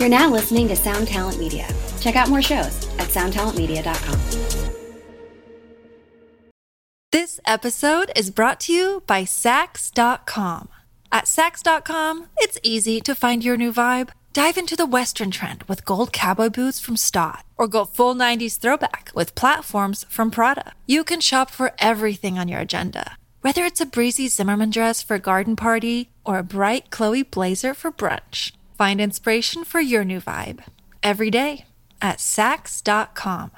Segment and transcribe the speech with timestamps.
[0.00, 1.68] You're now listening to Sound Talent Media.
[2.00, 4.18] Check out more shows at soundtalentmedia.com.
[7.12, 10.70] This episode is brought to you by Saks.com.
[11.12, 14.08] At Saks.com, it's easy to find your new vibe.
[14.32, 18.58] Dive into the Western trend with gold cowboy boots from Staud, or go full 90s
[18.58, 20.72] throwback with platforms from Prada.
[20.86, 25.16] You can shop for everything on your agenda, whether it's a breezy Zimmermann dress for
[25.16, 28.52] a garden party or a bright Chloe blazer for brunch.
[28.80, 30.60] Find inspiration for your new vibe
[31.02, 31.66] every day
[32.00, 33.50] at Saks.com.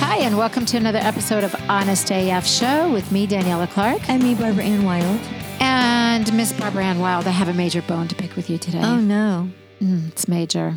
[0.00, 4.20] Hi, and welcome to another episode of Honest AF Show with me, Daniella Clarke, And
[4.20, 5.20] me, Barbaranne Wylde.
[5.60, 7.28] and Miss Barbaranne Wylde.
[7.28, 8.80] I have a major bone to pick with you today.
[8.82, 9.48] Oh no.
[9.80, 10.74] Mm, it's major.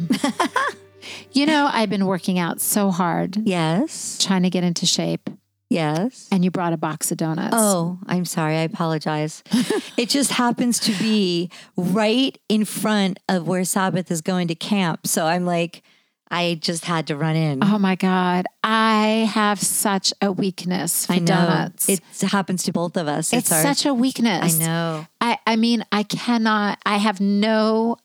[1.32, 4.20] you know, I've been working out so hard, Yes.
[4.22, 5.28] trying to get into shape,
[5.70, 6.28] Yes.
[6.32, 7.56] and you brought a box of donuts.
[7.58, 8.56] Oh, I'm sorry.
[8.58, 9.44] I apologize.
[9.98, 15.08] it just happens to be right in front of where Sabbath is going to camp.
[15.08, 15.82] So I'm like,
[16.30, 17.64] I just had to run in.
[17.64, 18.46] Oh my God.
[18.64, 21.26] I have such a weakness for I know.
[21.26, 21.88] donuts.
[21.90, 23.32] It happens to both of us.
[23.32, 24.60] it's our, such a weakness.
[24.60, 25.08] I know.
[25.22, 27.98] I, I mean, I cannot, I have no,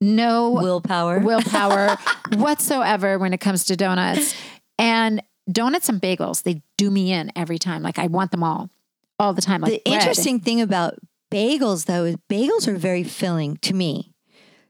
[0.00, 1.18] no Willpower.
[1.20, 1.96] willpower
[2.34, 4.34] whatsoever when it comes to donuts.
[4.78, 7.82] And donuts and bagels, they do me in every time.
[7.82, 8.70] Like I want them all,
[9.18, 9.60] all the time.
[9.60, 10.00] Like the bread.
[10.00, 10.94] interesting thing about
[11.30, 14.14] bagels, though, is bagels are very filling to me.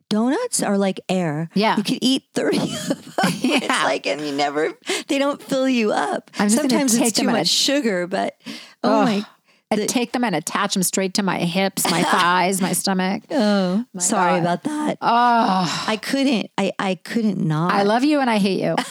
[0.08, 1.48] Donuts are like air.
[1.54, 1.76] Yeah.
[1.76, 3.02] You could eat 30 of them.
[3.22, 4.72] It's like, and you never,
[5.06, 6.30] they don't fill you up.
[6.34, 8.36] Sometimes it's too much sugar, but
[8.82, 9.06] oh Ugh.
[9.06, 9.26] my,
[9.72, 13.22] I take them and attach them straight to my hips, my thighs, my stomach.
[13.30, 14.42] oh, sorry God.
[14.42, 14.98] about that.
[15.00, 17.72] Oh, I couldn't, I, I couldn't not.
[17.72, 18.74] I love you and I hate you.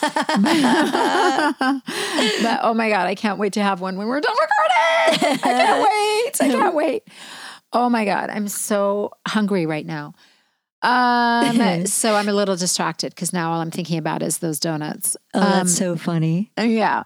[2.42, 5.38] but oh my God, I can't wait to have one when we're done recording.
[5.44, 6.40] I can't wait.
[6.40, 7.02] I can't wait.
[7.72, 10.14] Oh my God, I'm so hungry right now.
[10.82, 15.14] Um, so I'm a little distracted because now all I'm thinking about is those donuts.
[15.34, 16.50] Oh, Um, that's so funny.
[16.58, 17.02] yeah.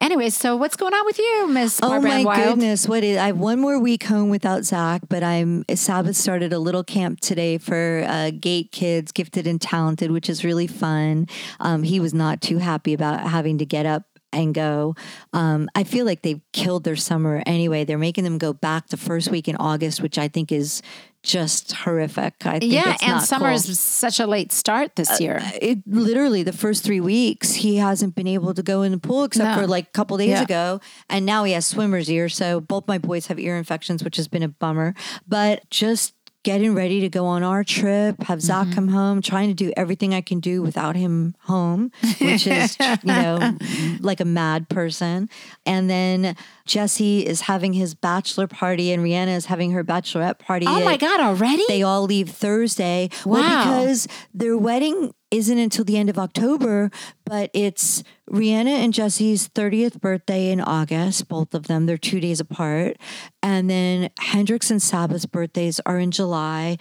[0.00, 2.44] Anyway, so what's going on with you, Miss Oh Barbara my Wild?
[2.58, 2.88] goodness!
[2.88, 3.18] What is?
[3.18, 7.20] I have one more week home without Zakk, but I'm Sabbath started a little camp
[7.20, 11.26] today for uh, GATE kids, gifted and talented, which is really fun.
[11.60, 14.94] Um, he was not too happy about having to get up and go.
[15.34, 17.84] Um, I feel like they've killed their summer anyway.
[17.84, 20.80] They're making them go back the first week in August, which I think is
[21.22, 22.34] just horrific.
[22.46, 23.56] I think Yeah, it's and not summer cool.
[23.56, 25.38] is such a late start this uh, year.
[25.42, 28.98] Uh, it literally the first three weeks he hasn't been able to go in the
[28.98, 29.60] pool except No.
[29.62, 30.42] for like a couple days Yeah.
[30.42, 32.28] ago, and now he has swimmer's ear.
[32.28, 34.94] So both my boys have ear infections, which has been a bummer.
[35.28, 38.72] But just getting ready to go on our trip, have Zakk Mm-hmm.
[38.72, 42.96] come home, trying to do everything I can do without him home, which is you
[43.04, 43.56] know
[44.00, 45.28] like a mad person.
[45.66, 46.36] And then
[46.66, 50.66] Jesse is having his bachelor party, and Rihanna is having her bachelorette party.
[50.68, 51.64] oh my God, already?
[51.68, 53.10] they all leave Thursday.
[53.26, 53.64] Well, Wow.
[53.64, 56.90] because their wedding isn't until the end of October,
[57.24, 61.86] but it's Rihanna and Jesse's 30th birthday in August, both of them.
[61.86, 62.96] They're two days apart.
[63.42, 66.78] And then Hendrix and Sabbath's birthdays are in July.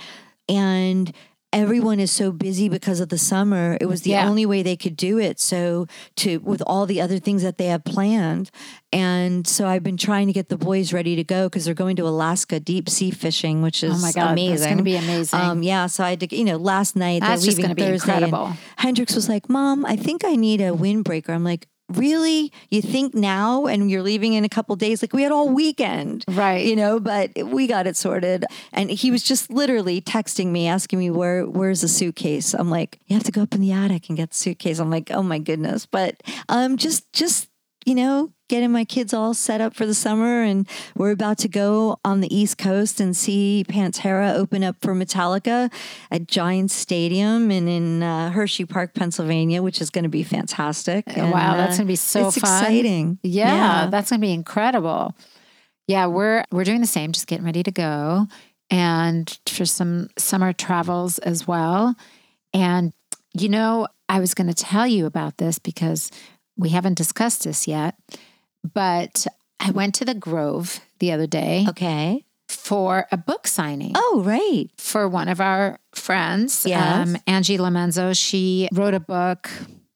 [0.48, 1.14] And
[1.52, 3.78] everyone is so busy because of the summer.
[3.82, 4.28] It was the Yeah.
[4.30, 5.40] only way they could do it.
[5.40, 5.88] So
[6.18, 8.52] to with all the other things that they have planned.
[8.92, 11.96] And so I've been trying to get the boys ready to go because they're going
[11.98, 14.56] to Alaska deep sea fishing, which is Oh my God, amazing.
[14.60, 15.40] that's gonna be amazing.
[15.40, 18.12] Um, yeah, so I had to, you know, last night That's just gonna be Thursday.
[18.14, 18.54] and incredible.
[18.78, 22.52] Hendrix was like, "Mom, I think I need a windbreaker." I'm like, "Really?
[22.70, 23.66] You think now?
[23.66, 25.02] And you're leaving in a couple days?
[25.02, 26.66] Like we had all weekend, Right.
[26.66, 31.00] You know, but we got it sorted." And he was just literally texting me, asking
[31.00, 32.54] me where where's the suitcase.
[32.54, 34.90] I'm like, "You have to go up in the attic and get the suitcase." I'm
[34.90, 37.49] like, "Oh my goodness!" But um, just just
[37.90, 40.44] you know, getting my kids all set up for the summer.
[40.44, 44.94] And we're about to go on the East Coast and see Pantera open up for
[44.94, 45.74] Metallica
[46.12, 51.04] at Giants Stadium and in uh, Hershey Park, Pennsylvania, which is going to be fantastic.
[51.08, 52.64] And, wow, that's uh, gonna be so it's fun.
[52.64, 53.20] exciting.
[53.24, 55.16] Yeah, that's gonna be incredible.
[55.88, 58.28] Yeah, we're we're doing the same, just getting ready to go,
[58.70, 61.96] and for some summer travels as well.
[62.54, 62.94] And
[63.34, 66.12] you know, I was going to tell you about this because
[66.60, 67.96] we haven't discussed this yet,
[68.74, 69.26] but
[69.60, 72.24] I went to the Grove the other day Okay.
[72.48, 74.70] for a book signing Oh, right.
[74.78, 78.16] for one of our friends, um, Angie LoMenzo.
[78.16, 79.50] She wrote a book.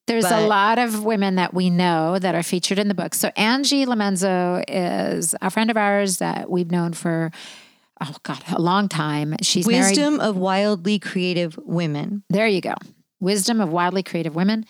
[0.07, 3.13] There's a lot of women that we know that are featured in the book.
[3.13, 7.31] So Angie LoMenzo is a friend of ours that we've known for
[8.01, 9.35] oh god a long time.
[9.41, 9.91] She's married.
[9.97, 12.23] Wisdom of wildly creative women.
[12.29, 12.73] There you go.
[13.21, 14.65] Wisdom of wildly creative women.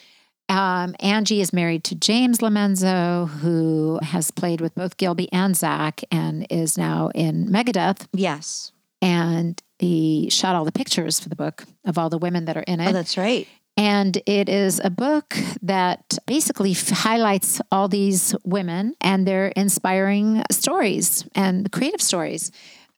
[0.50, 6.04] Um, Angie is married to James LoMenzo, who has played with both Gilby and Zakk,
[6.12, 8.08] and is now in Megadeth.
[8.14, 8.72] Yes.
[9.02, 12.62] and he shot all the pictures for the book of all the women that are
[12.64, 12.90] in it.
[12.90, 13.48] Oh, that's right.
[13.76, 20.44] And it is a book that basically f- highlights all these women and their inspiring
[20.52, 22.52] stories and creative stories.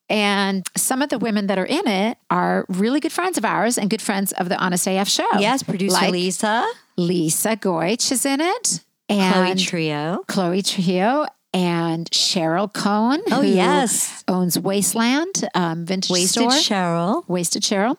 [0.09, 3.77] And some of the women that are in it are really good friends of ours
[3.79, 5.25] and good friends of the Honest AF show.
[5.39, 8.81] Yes, producer Like Lisa, Lisa Goich is in it.
[9.09, 10.23] And Chloe Trujillo.
[10.27, 13.21] Chloe Trujillo and Cheryl Cohen.
[13.31, 14.23] Oh, who yes.
[14.27, 16.51] owns Wasteland um, Vintage Wasted Store.
[16.51, 17.27] Cheryl.
[17.29, 17.97] Wasted Cheryl.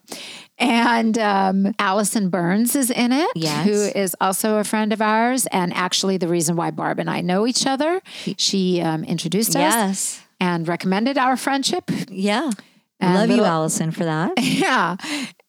[0.58, 3.66] And um, Allison Burns is in it, Yes.
[3.66, 5.46] who is also a friend of ours.
[5.52, 8.00] And actually, the reason why Barb and I know each other,
[8.38, 10.22] she um, introduced us Yes.
[10.40, 11.90] and recommended our friendship.
[12.08, 12.50] Yeah.
[13.00, 14.32] And Love you, little- Allison, for that.
[14.38, 14.96] Yeah.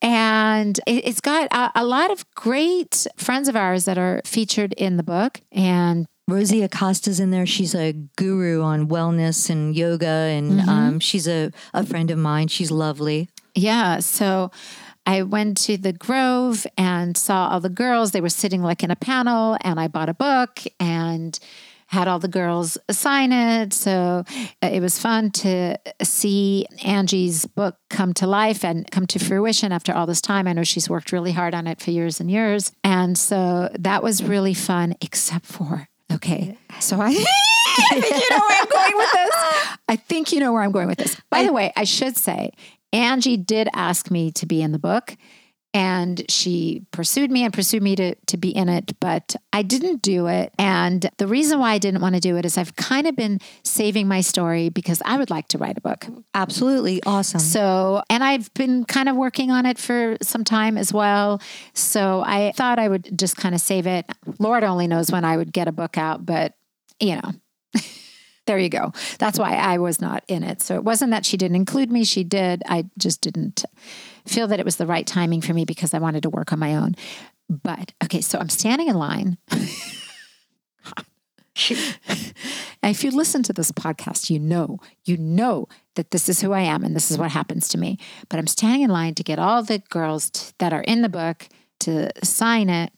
[0.01, 4.73] And it, it's got a, a lot of great friends of ours that are featured
[4.73, 5.41] in the book.
[5.51, 7.45] And Rosie Acosta's in there.
[7.45, 12.49] She's a guru on wellness and yoga, and um, she's a, a friend of mine.
[12.49, 13.29] She's lovely.
[13.55, 13.99] Yeah.
[13.99, 14.51] So
[15.05, 18.11] I went to the Grove and saw all the girls.
[18.11, 21.39] They were sitting like in a panel, and I bought a book and
[21.87, 23.73] had all the girls sign it.
[23.73, 24.23] So
[24.61, 29.71] uh, it was fun to see Angie's book come to life and come to fruition
[29.71, 30.47] after all this time.
[30.47, 32.71] I know she's worked really hard on it for years and years.
[32.83, 36.57] And so that was really fun, except for, okay.
[36.79, 37.15] So I.
[37.79, 39.77] I think you know where I'm going with this.
[39.87, 41.15] I think you know where I'm going with this.
[41.29, 42.51] By the way, I should say,
[42.91, 45.15] Angie did ask me to be in the book
[45.77, 50.01] and she pursued me and pursued me to, to be in it, but I didn't
[50.01, 50.51] do it.
[50.57, 53.39] And the reason why I didn't want to do it is I've kind of been
[53.61, 56.07] saving my story because I would like to write a book.
[56.33, 57.39] Absolutely awesome.
[57.39, 61.43] So, and I've been kind of working on it for some time as well.
[61.75, 64.11] So I thought I would just kind of save it.
[64.39, 66.55] Lord only knows when I would get a book out, but
[66.99, 67.33] you know,
[68.47, 68.93] there you go.
[69.19, 70.63] That's why I was not in it.
[70.63, 72.03] So it wasn't that she didn't include me.
[72.03, 72.63] She did.
[72.65, 73.63] I just didn't
[74.27, 76.59] feel that it was the right timing for me because I wanted to work on
[76.59, 76.95] my own.
[77.49, 79.37] But okay, so I'm standing in line.
[82.83, 86.61] If you listen to this podcast, you know, you know that this is who I
[86.61, 87.97] am and this is what happens to me.
[88.29, 91.09] But I'm standing in line to get all the girls t- that are in the
[91.09, 91.49] book
[91.81, 92.93] to sign it.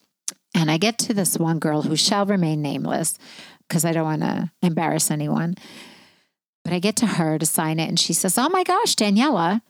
[0.54, 3.18] And I get to this one girl who shall remain nameless
[3.68, 5.56] because I don't want to embarrass anyone.
[6.64, 9.64] But I get to her to sign it and she says, Oh my gosh, Daniella,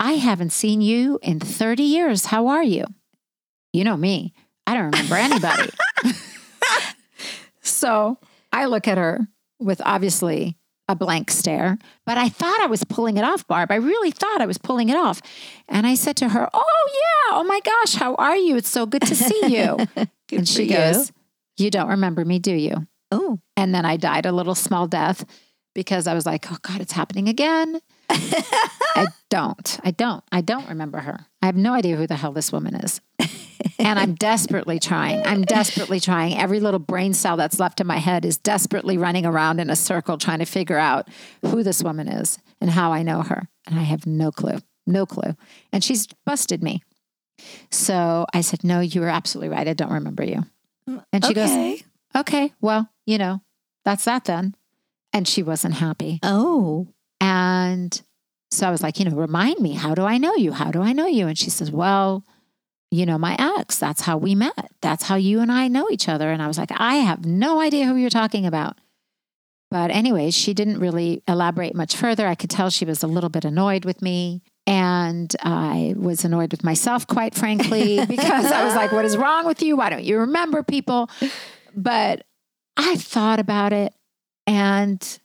[0.00, 2.26] I haven't seen you in 30 years.
[2.26, 2.84] How are you?
[3.72, 4.32] You know me,
[4.66, 5.70] I don't remember anybody.
[7.62, 8.18] so
[8.52, 9.26] I look at her
[9.58, 10.56] with obviously
[10.86, 13.70] a blank stare, but I thought I was pulling it off, Barb.
[13.70, 15.22] I really thought I was pulling it off.
[15.68, 17.38] And I said to her, Oh, yeah.
[17.38, 17.94] Oh my gosh.
[17.94, 18.56] How are you?
[18.56, 19.78] It's so good to see you.
[20.32, 20.76] and she for you.
[20.76, 21.12] goes,
[21.56, 22.86] You don't remember me, do you?
[23.10, 25.24] oh, And then I died a little small death
[25.74, 27.80] because I was like, Oh God, it's happening again.
[28.96, 29.80] I don't.
[29.82, 30.22] I don't.
[30.30, 31.26] I don't remember her.
[31.42, 33.00] I have no idea who the hell this woman is.
[33.78, 35.24] and I'm desperately trying.
[35.26, 36.36] I'm desperately trying.
[36.36, 39.76] Every little brain cell that's left in my head is desperately running around in a
[39.76, 41.08] circle trying to figure out
[41.42, 43.48] who this woman is and how I know her.
[43.66, 44.58] And I have no clue.
[44.86, 45.34] No clue.
[45.72, 46.82] And she's busted me.
[47.70, 49.66] So I said, No, you were absolutely right.
[49.66, 50.44] I don't remember you.
[50.86, 51.76] And she okay.
[51.76, 51.82] goes,
[52.16, 53.40] Okay, well, you know,
[53.84, 54.54] that's that then.
[55.12, 56.20] And she wasn't happy.
[56.22, 56.88] oh,
[57.20, 58.00] And
[58.54, 60.52] so I was like, you know, remind me, how do I know you?
[60.52, 61.26] How do I know you?
[61.26, 62.24] And she says, well,
[62.90, 64.70] you know, my ex, that's how we met.
[64.80, 66.30] That's how you and I know each other.
[66.30, 68.78] And I was like, I have no idea who you're talking about.
[69.70, 72.28] But anyways, she didn't really elaborate much further.
[72.28, 74.42] I could tell she was a little bit annoyed with me.
[74.66, 79.46] And I was annoyed with myself, quite frankly, because I was like, what is wrong
[79.46, 79.76] with you?
[79.76, 81.10] Why don't you remember people?
[81.74, 82.24] But
[82.76, 83.92] I thought about it.
[84.46, 85.18] And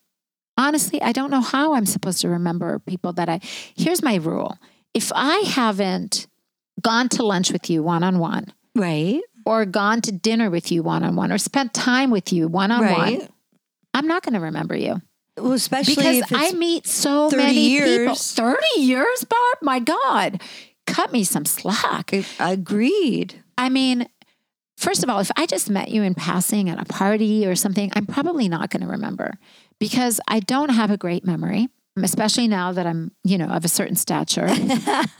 [0.60, 3.40] honestly, I don't know how I'm supposed to remember people that I.
[3.76, 4.58] Here's my rule
[4.94, 6.28] if I haven't
[6.82, 10.84] gone to lunch with you one on one, right, or gone to dinner with you
[10.84, 13.28] one on one, or spent time with you one on one.
[13.94, 15.02] I'm not going to remember you
[15.38, 18.16] Well, especially because I meet so 30 many people.
[18.16, 19.58] 30 years, Barb?
[19.62, 20.42] My God.
[20.86, 22.14] Cut me some slack.
[22.40, 23.44] agreed.
[23.58, 24.08] I mean,
[24.78, 27.92] first of all, if I just met you in passing at a party or something,
[27.96, 29.38] I'm probably not going to remember
[29.80, 31.68] because I don't have a great memory,
[32.02, 34.48] especially now that I'm, you know, of a certain stature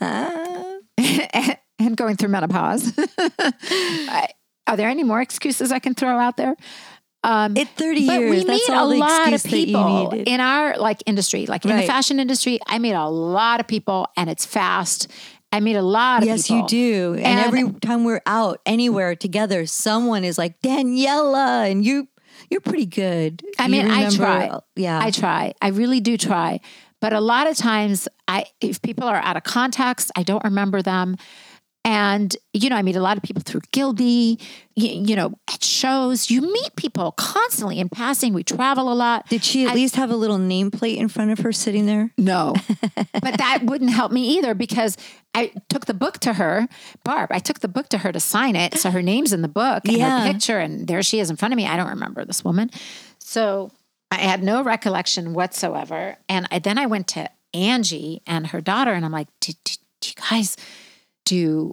[0.98, 2.92] and going through menopause.
[2.98, 4.28] I-
[4.66, 6.54] Are there any more excuses I can throw out there?
[7.22, 10.40] Um, At 30 but years, we meet a lot of excuse that you people in
[10.40, 12.58] our like industry, like in the fashion industry.
[12.66, 15.08] I meet a lot of people, and it's fast.
[15.52, 16.62] I meet a lot of Yes, people.
[16.62, 17.14] you do.
[17.16, 22.08] And, And- every time we're out anywhere together, someone is like Daniella, and you
[22.50, 23.42] you're pretty good.
[23.58, 24.50] I mean, I try.
[24.76, 25.54] Yeah, I try.
[25.62, 26.60] I really do try.
[27.00, 30.82] But a lot of times, I if people are out of context, I don't remember
[30.82, 31.16] them.
[31.82, 34.38] And, you know, I meet a lot of people through Gilby,
[34.76, 36.30] you, you know, at shows.
[36.30, 38.34] You meet people constantly in passing.
[38.34, 39.26] We travel a lot.
[39.30, 42.12] Did she at I- least have a little nameplate in front of her sitting there?
[42.18, 42.54] No,
[43.14, 44.98] but that wouldn't help me either because
[45.34, 46.68] I took the book to her,
[47.02, 47.30] Barb.
[47.32, 49.82] I took the book to her to sign it, so her name's in the book
[49.88, 50.26] and Yeah.
[50.26, 51.66] her picture, and there she is in front of me.
[51.66, 52.70] I don't remember this woman,
[53.18, 53.70] so
[54.10, 56.18] I had no recollection whatsoever.
[56.28, 59.74] And I, then I went to Angie and her daughter, and I'm like, "Do, do,
[60.02, 60.56] do you guys
[61.36, 61.72] do?"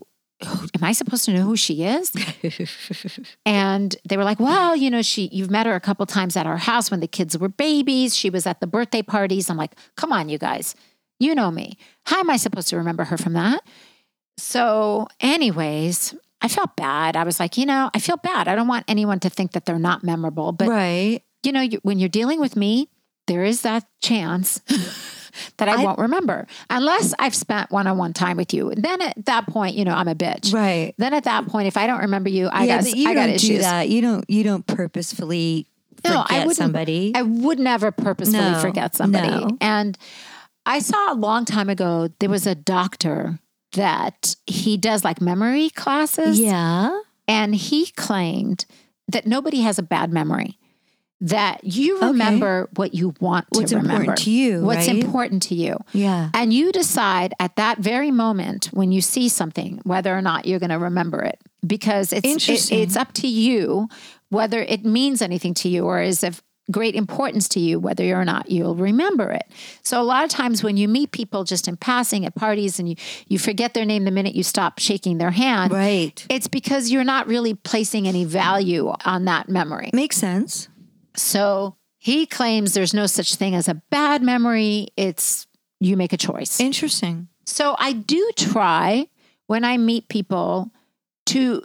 [0.76, 2.12] Am I supposed to know who she is?
[3.46, 6.46] And they were like, well, you know, she you've met her a couple times at
[6.46, 8.16] our house when the kids were babies.
[8.16, 9.50] She was at the birthday parties.
[9.50, 10.76] I'm like, come on, you guys.
[11.20, 11.78] You know me.
[12.06, 13.64] How am I supposed to remember her from that?
[14.38, 17.16] So, anyways, I felt bad.
[17.16, 18.48] I was like, you know, I feel bad.
[18.48, 20.52] I don't want anyone to think that they're not memorable.
[20.52, 21.24] But, right.
[21.44, 22.90] you know, you, when you're dealing with me,
[23.26, 24.62] there is that chance
[25.58, 28.74] that I, I- won't remember unless I've spent one on one time with you.
[28.76, 30.54] Then at that point, you know, I'm a bitch.
[30.54, 30.94] Right.
[30.98, 33.30] Then at that point, if I don't remember you, I yeah, got you I got
[33.30, 33.50] issues.
[33.50, 33.90] do that.
[33.90, 34.30] You don't.
[34.30, 35.68] You don't purposefully
[36.06, 37.12] No, forget I somebody.
[37.16, 39.28] I would never purposefully No, forget somebody.
[39.30, 39.58] no.
[39.62, 39.98] And
[40.66, 43.40] I saw a long time ago there was a doctor
[43.74, 46.40] that he does like memory classes.
[46.40, 46.98] yeah.
[47.28, 48.66] And he claimed
[49.10, 50.58] that nobody has a bad memory.
[51.20, 52.08] That you Okay.
[52.08, 53.94] remember what you want to What's remember.
[53.96, 54.98] important to you, What's right?
[55.04, 55.78] important to you.
[55.92, 56.30] Yeah.
[56.36, 60.60] And you decide at that very moment when you see something whether or not you're
[60.60, 63.90] going to remember it because it's it- it's up to you
[64.30, 68.26] whether it means anything to you or is of great importance to you whether or
[68.26, 69.46] not you'll remember it.
[69.84, 72.88] So a lot of times when you meet people just in passing at parties and
[72.90, 72.96] you
[73.28, 76.24] you forget their name the minute you stop shaking their hand, Right.
[76.30, 79.90] it's because you're not really placing any value on that memory.
[79.94, 80.68] Makes sense.
[81.18, 84.90] So he claims there's no such thing as a bad memory.
[84.96, 85.48] It's
[85.80, 86.60] you make a choice.
[86.60, 87.28] Interesting.
[87.46, 89.08] So I do try
[89.48, 90.72] when I meet people
[91.28, 91.64] to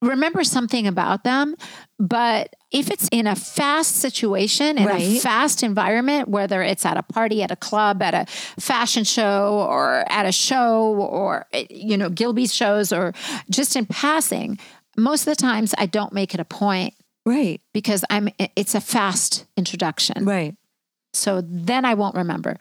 [0.00, 1.56] remember something about them,
[1.98, 7.02] but if it's in a fast situation, in a fast environment, whether it's at a
[7.02, 8.26] party, at a club, at a
[8.60, 13.12] fashion show, or at a show, or eh, you know Gilby's shows, or
[13.50, 14.58] just in passing,
[14.96, 16.94] most of the times I don't make it a point
[17.26, 17.60] Right.
[17.74, 18.28] because I'm.
[18.56, 20.56] It's a fast introduction, Right.
[21.12, 22.56] so then I won't remember.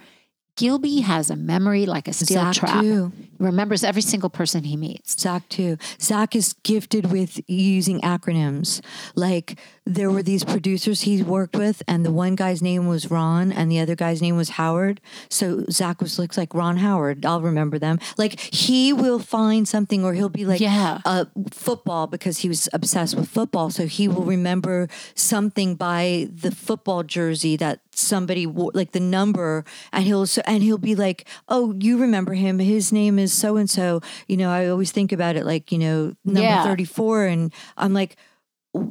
[0.58, 2.82] Gilby has a memory like a steel Zakk trap.
[2.82, 3.12] too.
[3.16, 5.16] He remembers every single person he meets.
[5.16, 5.78] Zakk too.
[6.00, 8.82] Zakk is gifted with using acronyms.
[9.16, 13.52] Like there were these producers he worked with, and the one guy's name was Ron,
[13.52, 15.00] and the other guy's name was Howard.
[15.30, 17.26] So Zakk was looks like Ron Howard.
[17.26, 18.00] I'll remember them.
[18.18, 21.00] Like he will find something, or he'll be like, Yeah.
[21.06, 23.70] uh, football because he was obsessed with football.
[23.70, 29.66] So he will remember something by the football jersey that somebody wore, like the number,
[29.92, 32.60] and he'll so, and he'll be like, "Oh, you remember him?
[32.60, 35.78] His name is so and so." You know, I always think about it like you
[35.80, 36.64] know number Yeah.
[36.64, 38.16] thirty four, and I'm like,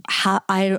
[0.09, 0.79] how I.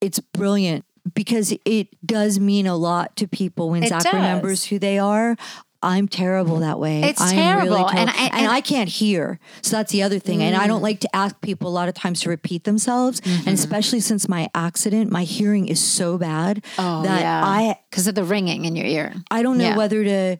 [0.00, 4.12] It's brilliant because it does mean a lot to people when It Zakk does.
[4.14, 5.36] remembers who they are.
[5.80, 7.02] I'm terrible that way.
[7.04, 7.76] It's I'm terrible.
[7.76, 8.10] Really And.
[8.10, 9.38] I- and and- I can't hear.
[9.62, 10.42] So that's the other thing.
[10.42, 13.20] And I don't like to ask people a lot of times to repeat themselves.
[13.20, 13.48] Mm-hmm.
[13.48, 18.24] And especially since my accident, my hearing is so bad that I because of the
[18.24, 19.14] ringing in your ear.
[19.30, 19.76] I don't know Oh, Yeah.
[19.76, 20.36] whether to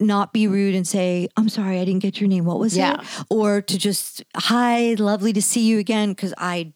[0.00, 2.44] not be rude and say, I'm sorry, I didn't get your name.
[2.44, 3.00] What was Yeah.
[3.00, 3.06] it?
[3.30, 6.72] Or to just, hi, lovely to see you again, because I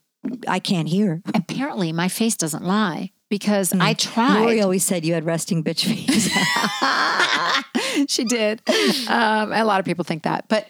[0.46, 1.22] I can't hear.
[1.34, 4.40] Apparently, my face doesn't lie because I tried.
[4.40, 6.30] Lori always said you had resting bitch face.
[8.08, 8.62] she did.
[9.08, 10.66] Um, a lot of people think that, but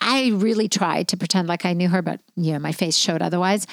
[0.00, 3.66] I really tried to pretend like I knew her, but yeah, my face showed otherwise.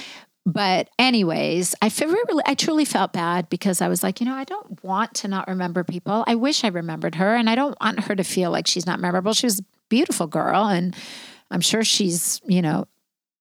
[0.45, 4.33] But anyways, I feel really, I truly felt bad because I was like, you know,
[4.33, 6.23] I don't want to not remember people.
[6.25, 8.99] I wish I remembered her, and I don't want her to feel like she's not
[8.99, 9.33] memorable.
[9.33, 10.95] She was a beautiful girl, and
[11.51, 12.87] I'm sure she's, you know,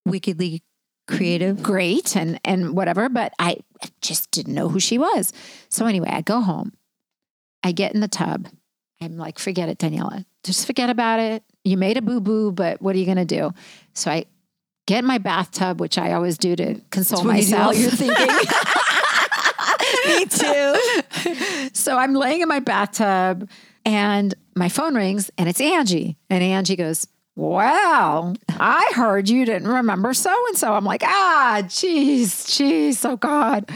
[0.07, 0.63] Wickedly
[1.11, 1.63] creative.
[1.63, 3.59] great and and whatever, but I
[4.01, 5.33] just didn't know who she was.
[5.69, 6.73] So anyway, I go home.
[7.63, 8.49] I get in the tub.
[9.03, 10.27] I'm like, forget it, Daniella.
[10.45, 11.43] Just forget about it.
[11.65, 13.53] You made a boo boo, but what are you gonna do?
[13.95, 14.27] So I
[14.87, 17.77] get in my bathtub, which I always do to console when you myself.
[17.77, 18.27] your thinking.
[20.07, 21.71] Me too.
[21.73, 23.49] so I'm laying in my bathtub
[23.85, 26.17] and my phone rings and it's Angie.
[26.29, 27.07] And Angie goes,
[27.37, 30.75] Wow, I heard you didn't remember so and so.
[30.75, 33.71] I'm like, ah, geez, geez, oh God.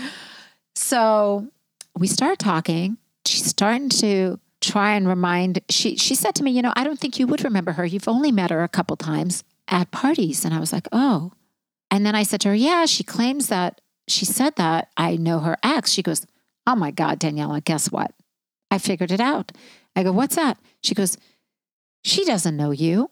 [0.75, 1.49] So
[1.97, 2.99] we start talking.
[3.25, 6.99] She's starting to try and remind she she said to me, you know, I don't
[6.99, 7.87] think you would remember her.
[7.87, 10.45] You've only met her a couple times at parties.
[10.45, 11.33] And I was like, oh.
[11.91, 15.41] And then I said to her, yeah, she claims that she said that I know
[15.41, 15.91] her ex.
[15.91, 16.27] She goes,
[16.67, 18.13] Oh my God, Daniella, guess what?
[18.71, 19.53] I figured it out.
[19.97, 20.59] I go, What's that?
[20.83, 21.17] She goes,
[22.03, 23.11] She doesn't know you.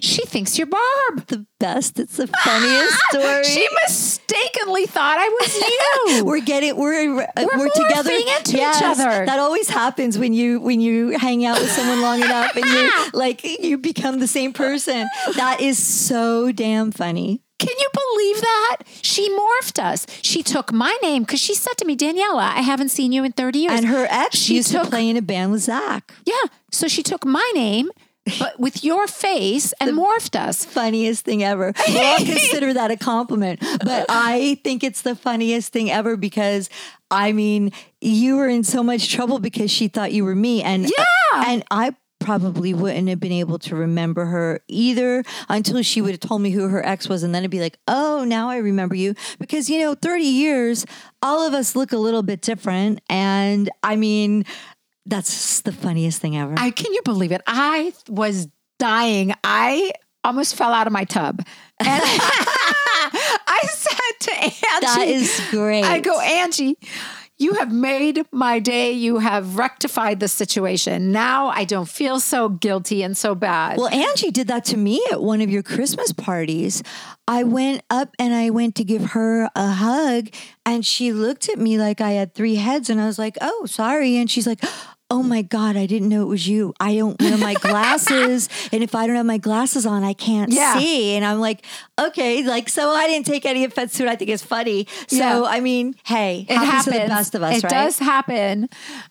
[0.00, 1.26] She thinks you're Barb.
[1.28, 1.98] The best.
[1.98, 3.44] It's the funniest story.
[3.44, 6.24] She mistakenly thought I was you.
[6.24, 9.24] we're getting we're uh, we're, We're together into each other.
[9.26, 12.90] That always happens when you when you hang out with someone long enough and you
[13.12, 15.06] like you become the same person.
[15.36, 17.40] That is so damn funny.
[17.58, 18.76] Can you believe that?
[19.02, 20.04] She morphed us.
[20.20, 23.30] She took my name because she said to me, Daniella, I haven't seen you in
[23.30, 23.72] 30 years.
[23.78, 26.02] And her ex She used to play in a band with Zakk.
[26.26, 26.34] yeah.
[26.72, 27.90] So she took my name,
[28.38, 30.64] but with your face and morphed us.
[30.64, 31.72] Funniest thing ever.
[31.88, 33.60] Well, I'll consider that a compliment.
[33.84, 36.70] But I think it's the funniest thing ever because
[37.10, 40.62] I mean, you were in so much trouble because she thought you were me.
[40.62, 41.42] And uh, Yeah.
[41.46, 46.20] and I probably wouldn't have been able to remember her either until she would have
[46.20, 48.94] told me who her ex was and then it'd be like oh now i remember
[48.94, 50.86] you because you know 30 years
[51.20, 54.44] all of us look a little bit different and i mean
[55.06, 57.42] that's the funniest thing ever I can you believe it?
[57.46, 59.32] I was dying.
[59.44, 59.92] I
[60.24, 61.40] almost fell out of my tub.
[61.78, 66.76] And I said to Angie, that is great I go, Angie,
[67.42, 68.92] you have made my day.
[68.92, 71.12] You have rectified the situation.
[71.12, 73.78] Now I don't feel so guilty and so bad.
[73.78, 76.82] Well, Angie did that to me at one of your Christmas parties.
[77.26, 80.28] I went up and I went to give her a hug,
[80.64, 83.66] and she looked at me like I had three heads, and I was like, "Oh,
[83.66, 84.62] sorry." And she's like,
[85.12, 86.72] "Oh my god, I didn't know it was you.
[86.80, 90.50] I don't wear my glasses, and if I don't have my glasses on, I can't
[90.52, 90.78] Yeah.
[90.78, 91.64] see." And I'm like,
[92.00, 94.08] "Okay, like so." I didn't take any offense to it.
[94.08, 94.86] I think it's funny.
[95.08, 95.42] So Yeah.
[95.56, 96.84] I mean, hey, it happens happens.
[96.86, 97.70] to the best of us, it right?
[97.70, 98.68] does happen.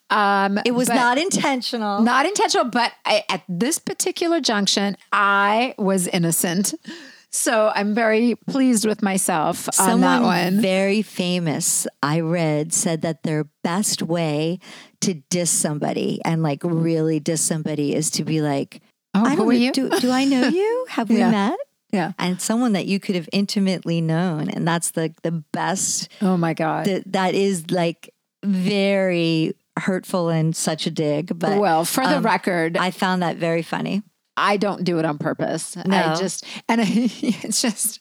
[0.10, 2.02] Um, It was not intentional.
[2.02, 6.74] not intentional, but I, at this particular junction, I was innocent.
[7.34, 10.62] So I'm very pleased with myself on Someone that one.
[10.62, 14.60] very famous, I read, said that their best way
[15.02, 18.82] to diss somebody and like really diss somebody is to be like,
[19.14, 19.72] Oh, I who don't are know, you?
[19.72, 20.86] Do, do I know you?
[20.90, 21.32] Have we Yeah.
[21.32, 21.60] met?
[21.92, 22.12] yeah.
[22.18, 24.50] And someone that you could have intimately known.
[24.50, 26.86] And that's the the best Oh my God.
[26.86, 31.38] that that is like very hurtful and such a dig.
[31.38, 34.04] But well, for the um, record, I found that very funny.
[34.58, 35.76] Don't do it on purpose.
[35.78, 38.00] I just, and it's just,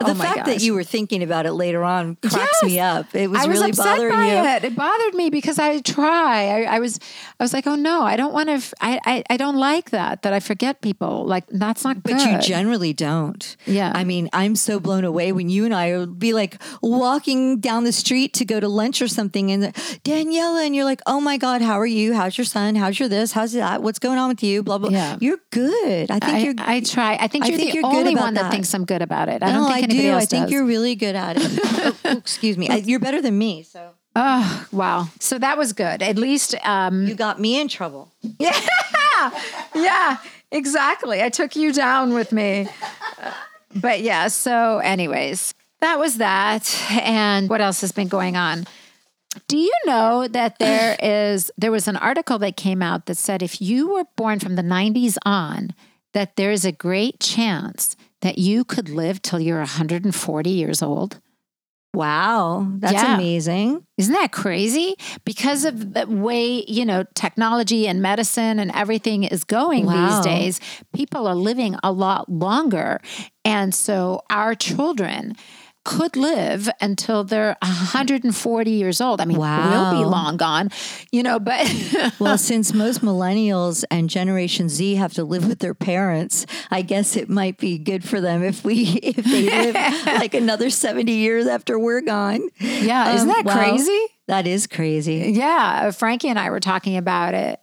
[0.00, 2.62] oh The oh my fact that you were thinking about it later on cracks Yes.
[2.62, 3.14] me up.
[3.14, 4.56] It was, I was really bothering by you.
[4.56, 4.64] it.
[4.64, 6.62] It bothered me because I try.
[6.62, 6.98] I, I was,
[7.38, 8.76] I was like, oh no, I don't want to.
[8.80, 10.22] I, I, I don't like that.
[10.22, 11.24] That I forget people.
[11.26, 12.12] Like that's not good.
[12.14, 12.32] But good.
[12.32, 13.56] you generally don't.
[13.66, 13.92] Yeah.
[13.94, 17.84] I mean, I'm so blown away when you and I would be like walking down
[17.84, 19.74] the street to go to lunch or something and
[20.04, 22.14] Daniella, and you're like, oh my God, how are you?
[22.14, 22.74] How's your son?
[22.74, 23.32] How's your this?
[23.32, 23.82] How's that?
[23.82, 24.62] What's going on with you?
[24.62, 24.90] Blah, blah.
[24.90, 25.16] Yeah.
[25.20, 25.77] You're good.
[25.84, 27.16] I think I, you're I try.
[27.20, 28.42] I think I you're think the you're only one that.
[28.44, 28.50] that.
[28.50, 29.42] thinks I'm good about it.
[29.42, 30.10] I no, don't think I anybody do.
[30.10, 30.52] else I think does.
[30.52, 31.42] you're really good at it.
[31.64, 32.68] oh, oh, excuse me.
[32.68, 33.62] I, you're better than me.
[33.62, 35.08] So Oh wow!
[35.20, 36.02] So that was good.
[36.02, 38.12] At least, um, you got me in trouble.
[38.40, 38.58] yeah,
[39.76, 40.16] yeah,
[40.50, 41.22] exactly.
[41.22, 42.68] I took you down with me.
[43.76, 44.26] But yeah.
[44.28, 46.74] So, anyways, that was that.
[46.90, 48.66] And what else has been going on?
[49.46, 53.42] Do you know that there is there was an article that came out that said
[53.42, 55.70] if you were born from the 90s on,
[56.14, 61.20] that there is a great chance that you could live till you're 140 years old?
[61.94, 62.66] Wow.
[62.78, 63.14] That's Yeah.
[63.14, 63.82] amazing.
[63.96, 64.94] Isn't that crazy?
[65.24, 69.92] Because of the way, you know, technology and medicine and everything is going Wow.
[70.06, 70.60] these days,
[70.94, 73.00] people are living a lot longer.
[73.44, 75.34] And so our children
[75.88, 79.20] could live until they're 140 years old.
[79.20, 80.68] I mean, we'll be long gone,
[81.10, 81.64] you know, but
[82.18, 87.16] Well, since most millennials and Generation Z have to live with their parents, I guess
[87.16, 89.74] it might be good for them if we if they live
[90.06, 92.48] like another 70 years after we're gone.
[92.60, 93.54] yeah, isn't Um, that wow.
[93.54, 94.06] crazy?
[94.26, 95.32] That is crazy.
[95.34, 97.60] Yeah, Frankie and I were talking about it.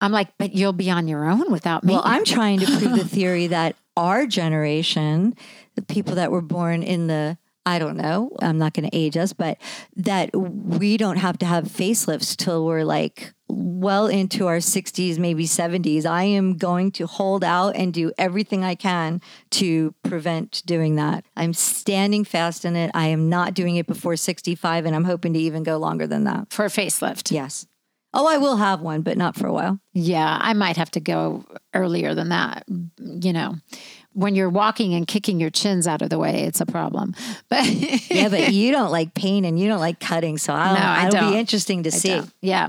[0.00, 1.92] I'm like, but you'll be on your own without me.
[1.94, 5.34] Well, I'm trying to prove the theory that our generation,
[5.74, 7.36] the people that were born in the
[7.68, 9.58] I don't know, I'm not going to age us, but
[9.96, 15.44] that we don't have to have facelifts till we're like well into our 60s, maybe
[15.44, 16.06] 70s.
[16.06, 19.20] I am going to hold out and do everything I can
[19.52, 21.24] to prevent doing that.
[21.36, 22.90] I'm standing fast in it.
[22.94, 26.24] I am not doing it before 65, and I'm hoping to even go longer than
[26.24, 26.52] that.
[26.52, 27.30] for a facelift.
[27.30, 27.66] Yes.
[28.14, 29.80] Oh, I will have one, but not for a while.
[29.92, 32.64] Yeah, I might have to go earlier than that.
[32.98, 33.56] You know,
[34.18, 37.14] when you're walking and kicking your chins out of the way, it's a problem.
[37.48, 37.64] But
[38.10, 41.06] Yeah, but you don't like pain and you don't like cutting, so I'll, No, I
[41.06, 41.32] it'll don't.
[41.32, 42.08] be interesting to I see.
[42.08, 42.32] don't.
[42.42, 42.68] yeah.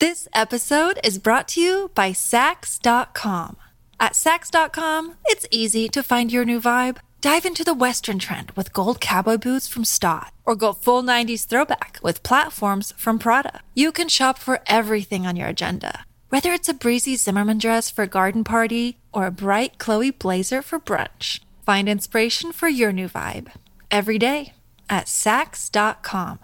[0.00, 3.56] This episode is brought to you by Saks.com.
[4.00, 6.98] At Saks.com, it's easy to find your new vibe.
[7.20, 11.46] Dive into the Western trend with gold cowboy boots from Staud, or go full 90s
[11.48, 13.60] throwback with platforms from Prada.
[13.74, 18.02] You can shop for everything on your agenda, whether it's a breezy Zimmermann dress for
[18.02, 21.40] a garden party or a bright Chloe blazer for brunch.
[21.64, 23.48] Find inspiration for your new vibe
[23.90, 24.52] every day
[24.90, 26.38] at Saks.com.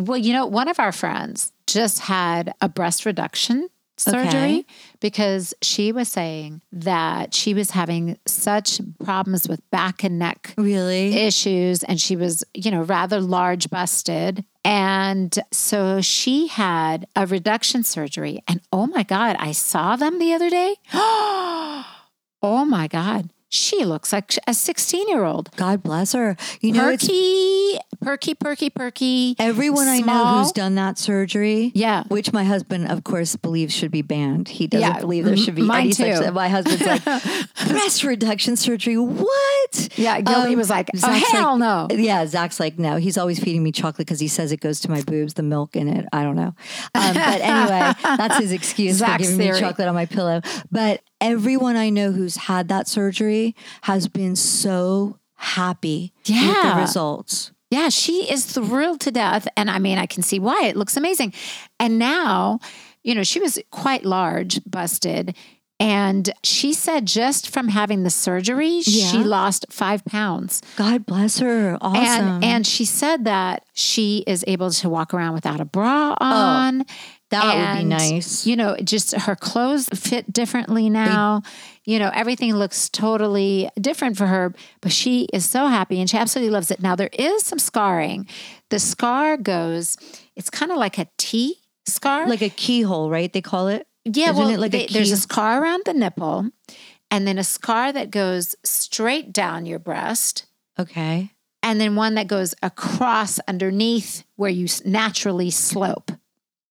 [0.00, 4.64] Well, you know, one of our friends just had a breast reduction surgery Okay.
[5.00, 11.14] because she was saying that she was having such problems with back and neck Really?
[11.14, 14.44] issues and she was, you know, rather large busted.
[14.66, 18.42] And so she had a reduction surgery.
[18.48, 20.74] And oh my God, I saw them the other day.
[20.92, 21.84] oh
[22.42, 23.30] my God.
[23.48, 25.50] She looks like a 16 year old.
[25.56, 26.36] God bless her.
[26.60, 29.36] You know, Perky, perky, perky, perky.
[29.38, 31.70] everyone I know who's done that surgery.
[31.74, 32.02] Yeah.
[32.08, 34.48] Which my husband, of course, believes should be banned.
[34.48, 36.24] He doesn't Yeah, believe there should be mine any such.
[36.24, 36.30] too.
[36.32, 37.04] My husband's like,
[37.68, 38.98] breast reduction surgery.
[38.98, 39.88] What?
[39.96, 41.96] Yeah, Gilby Um, was like, oh, Zakk's hell like- no.
[41.96, 42.96] Yeah, Zakk's like, no.
[42.96, 45.76] He's always feeding me chocolate because he says it goes to my boobs, the milk
[45.76, 46.06] in it.
[46.12, 46.54] I don't know.
[46.94, 49.54] Um, but anyway, that's his excuse Zakk's for giving theory.
[49.54, 50.40] me chocolate on my pillow.
[50.70, 57.52] But everyone I know who's had that surgery has been so happy with the results.
[57.70, 59.48] Yeah, she is thrilled to death.
[59.56, 60.66] And I mean, I can see why.
[60.66, 61.32] It looks amazing.
[61.80, 62.60] And now,
[63.02, 65.36] you know, she was quite large, busted.
[65.78, 70.62] And she said just from having the surgery, she lost five pounds.
[70.76, 71.76] God bless her.
[71.82, 72.02] Awesome.
[72.02, 76.24] And and she said that she is able to walk around without a bra oh.
[76.24, 76.80] on.
[76.80, 76.84] Oh,
[77.30, 78.46] that would be nice.
[78.46, 81.42] You know, just her clothes fit differently now.
[81.84, 86.16] you know, everything looks totally different for her, but she is so happy and she
[86.16, 86.80] absolutely loves it.
[86.80, 88.28] Now, there is some scarring.
[88.70, 89.96] The scar goes,
[90.36, 92.28] it's kind of like a T scar.
[92.28, 93.32] like a keyhole, right?
[93.32, 93.86] They call it.
[94.04, 96.50] yeah, isn't well, it like a they- there's a scar around the nipple
[97.10, 100.46] and then a scar that goes straight down your breast
[100.78, 101.30] Okay.
[101.62, 106.10] and then one that goes across underneath where you naturally slope.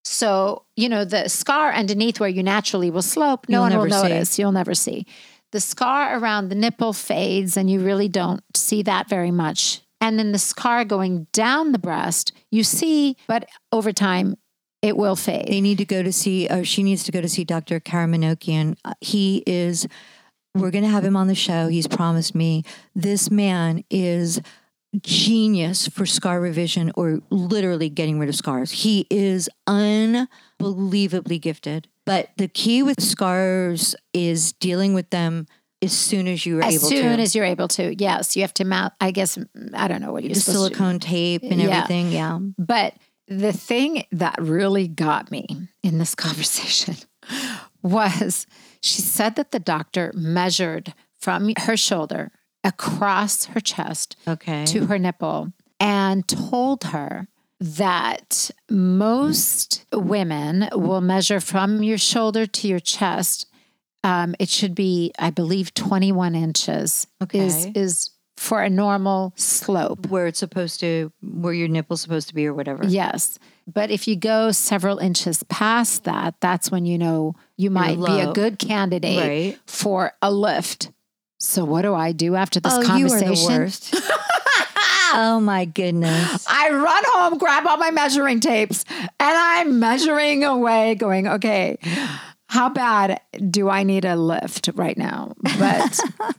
[0.05, 3.85] So, you know, the scar underneath where you naturally will slope, no You'll one will
[3.87, 4.13] never see.
[4.13, 4.39] notice.
[4.39, 5.05] You'll never see.
[5.51, 9.81] The scar around the nipple fades and you really don't see that very much.
[10.01, 14.35] And then the scar going down the breast, you see, but over time,
[14.81, 15.47] it will fade.
[15.47, 17.79] They need to go to see, or she needs to go to see Dr.
[17.79, 18.77] Karamanoukian.
[18.85, 19.87] Uh, He is,
[20.53, 21.67] we're going to have him on the show.
[21.69, 22.63] He's promised me.
[22.93, 24.41] This man is
[25.01, 28.71] genius for scar revision or literally getting rid of scars.
[28.71, 31.87] He is unbelievably gifted.
[32.05, 35.47] But the key with scars is dealing with them
[35.81, 36.67] as soon as you are able.
[36.67, 37.21] as able soon to.
[37.23, 38.93] as you're able to, yes, you have to mount.
[39.01, 39.37] I guess
[39.73, 40.51] I don't know what you're the to.
[40.51, 41.69] silicone tape and Yeah.
[41.77, 42.11] everything.
[42.11, 42.39] Yeah.
[42.57, 42.93] But
[43.27, 45.47] the thing that really got me
[45.83, 46.95] in this conversation
[47.81, 48.45] was
[48.81, 52.31] she said that the doctor measured from her shoulder
[52.65, 54.65] across her chest Okay.
[54.65, 57.27] to her nipple and told her
[57.59, 63.47] that most women will measure from your shoulder to your chest.
[64.03, 67.71] Um, it should be, I believe, 21 inches is Okay.
[67.75, 70.07] is for a normal slope.
[70.07, 72.85] where it's supposed to, where your nipple's supposed to be or whatever.
[72.85, 73.39] Yes.
[73.65, 78.19] But if you go several inches past that, that's when you know you might be
[78.19, 79.59] a good candidate Right.
[79.65, 80.91] for a lift.
[81.39, 83.27] So what do I do after this oh, conversation?
[83.27, 83.95] you are the worst.
[85.13, 86.45] oh my goodness.
[86.47, 91.77] I run home, grab all my measuring tapes, and I'm measuring away, going, okay,
[92.47, 93.19] how bad
[93.49, 95.33] do I need a lift right now?
[95.59, 95.99] But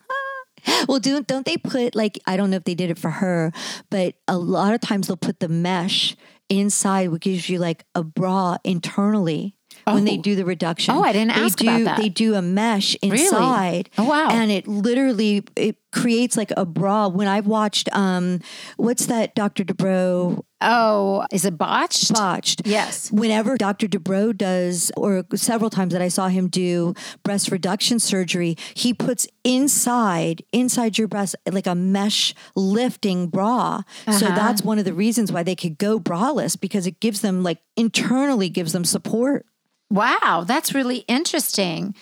[0.89, 3.53] Well, don't don't they put like, I don't know if they did it for her,
[3.91, 6.17] but a lot of times they'll put the mesh
[6.49, 9.56] inside, which gives you like a bra internally.
[9.89, 10.23] When they Oh.
[10.23, 11.97] do the reduction, Oh, I didn't they ask do, about that.
[11.99, 13.89] They do a mesh inside.
[13.97, 14.29] Oh, wow.
[14.31, 17.07] And it literally it creates like a bra.
[17.07, 18.41] When I've watched, um,
[18.79, 19.63] what's that Dr.
[19.65, 22.13] Dubrow oh, is it botched?
[22.15, 22.63] botched?
[22.67, 23.13] Yes.
[23.13, 23.87] whenever Dr.
[23.87, 29.29] Dubrow does, or several times that I saw him do breast reduction surgery, he puts
[29.45, 33.83] inside inside your breast like a mesh lifting bra.
[34.11, 34.35] So Uh-huh.
[34.35, 37.59] that's one of the reasons why they could go braless because it gives them like
[37.77, 39.47] internally gives them support.
[39.91, 41.95] Wow, that's really interesting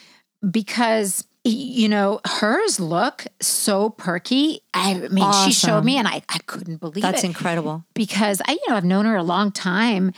[0.49, 4.61] because you know hers look so perky.
[4.73, 7.85] I mean, she showed me, and I I couldn't believe That's it incredible.
[7.95, 10.13] because I you know I've known her a long time,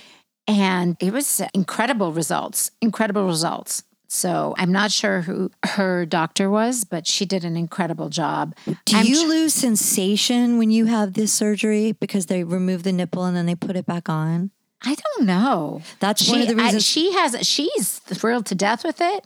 [0.46, 2.70] and it was incredible results.
[2.80, 3.82] Incredible results.
[4.08, 8.54] So I'm not sure who her doctor was, but she did an incredible job.
[8.84, 12.92] Do I'm you tr- lose sensation when you have this surgery because they remove the
[12.92, 14.52] nipple and then they put it back on?
[14.84, 15.82] I don't know.
[16.00, 16.84] That's one of the I- reasons.
[16.86, 17.46] she has.
[17.46, 19.24] She's thrilled to death with it,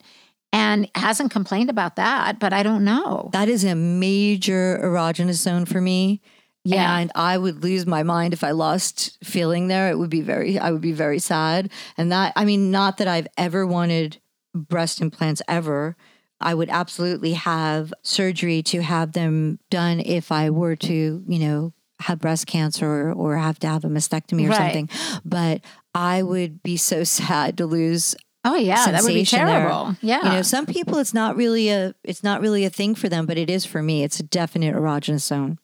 [0.52, 3.30] and hasn't complained about that, but I don't know.
[3.32, 6.20] That is a major erogenous zone for me.
[6.64, 6.98] Yeah.
[6.98, 9.90] And I would lose my mind if I lost feeling there.
[9.90, 11.70] It would be very, I would be very sad.
[11.96, 14.18] And that, I mean, not that I've ever wanted
[14.54, 15.96] breast implants ever.
[16.38, 21.72] I would absolutely have surgery to have them done if I were to, you know,
[22.00, 24.58] have breast cancer or, or have to have a mastectomy or Right.
[24.58, 24.88] something.
[25.24, 25.60] But
[25.94, 29.60] I would be so sad to lose Oh yeah, that would be sensation there.
[29.68, 29.96] terrible.
[30.00, 30.24] Yeah.
[30.24, 33.26] you know, some people it's not really a it's not really a thing for them,
[33.26, 34.02] but it is for me.
[34.02, 35.58] It's a definite erogenous zone.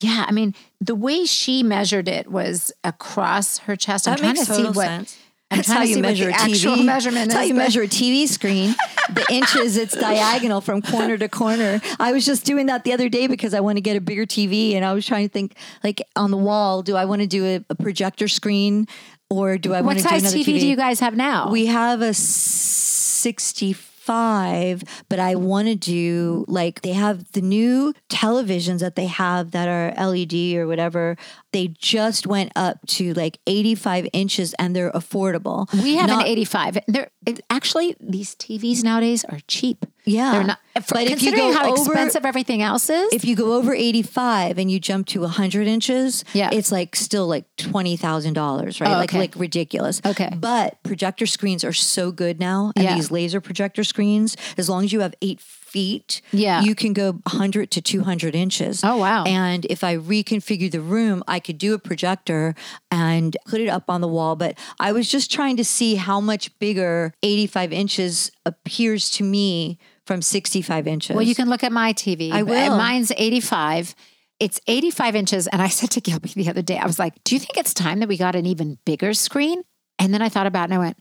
[0.00, 4.08] yeah, I mean, the way she measured it was across her chest.
[4.08, 5.14] I'm trying to see what
[5.54, 6.84] I'm That's trying how to you see what measure the a actual TV.
[6.94, 8.74] measurement That's how you measure a TV screen.
[9.12, 11.80] the inches, it's diagonal from corner to corner.
[11.98, 14.26] I was just doing that the other day because I want to get a bigger
[14.26, 17.26] TV, and I was trying to think, like on the wall, do I want to
[17.26, 18.86] do a, a projector screen
[19.30, 20.60] or do I What want to do size another TV, TV?
[20.60, 21.50] do you guys have now?
[21.50, 28.80] We have a 65, but I want to do like they have the new televisions
[28.80, 31.16] that they have that are LED or whatever.
[31.54, 35.72] They just went up to like 85 inches and they're affordable.
[35.82, 36.78] we have Not- an 85.
[36.88, 37.10] They're
[37.48, 39.86] actually these TVs nowadays are cheap.
[40.04, 40.32] Yeah.
[40.32, 40.58] They're not.
[40.86, 43.54] For, But if you considering go how over- expensive everything else is, If you go
[43.54, 46.50] over 85 and you jump to 100 inches, Yeah.
[46.52, 48.90] it's like still like $20,000, right?
[48.90, 49.18] Oh, like okay.
[49.18, 50.00] like ridiculous.
[50.04, 50.30] Okay.
[50.36, 52.72] But projector screens are so good now.
[52.76, 52.94] And Yeah.
[52.96, 55.40] these laser projector screens, as long as you have eight
[55.74, 56.62] feet, Yeah.
[56.62, 58.84] you can go 100 to 200 inches.
[58.84, 59.24] Oh, wow.
[59.24, 62.54] And if I reconfigure the room, I could do a projector
[62.92, 64.36] and put it up on the wall.
[64.36, 69.78] But I was just trying to see how much bigger 85 inches appears to me
[70.06, 71.16] from 65 inches.
[71.16, 72.30] Well, you can look at my TV.
[72.30, 72.76] I will.
[72.76, 73.96] Mine's 85.
[74.38, 75.46] It's 85 inches.
[75.48, 77.74] And I said to Gilby the other day, I was like, do you think it's
[77.74, 79.62] time that we got an even bigger screen?
[79.98, 80.96] And then I thought about it and I went,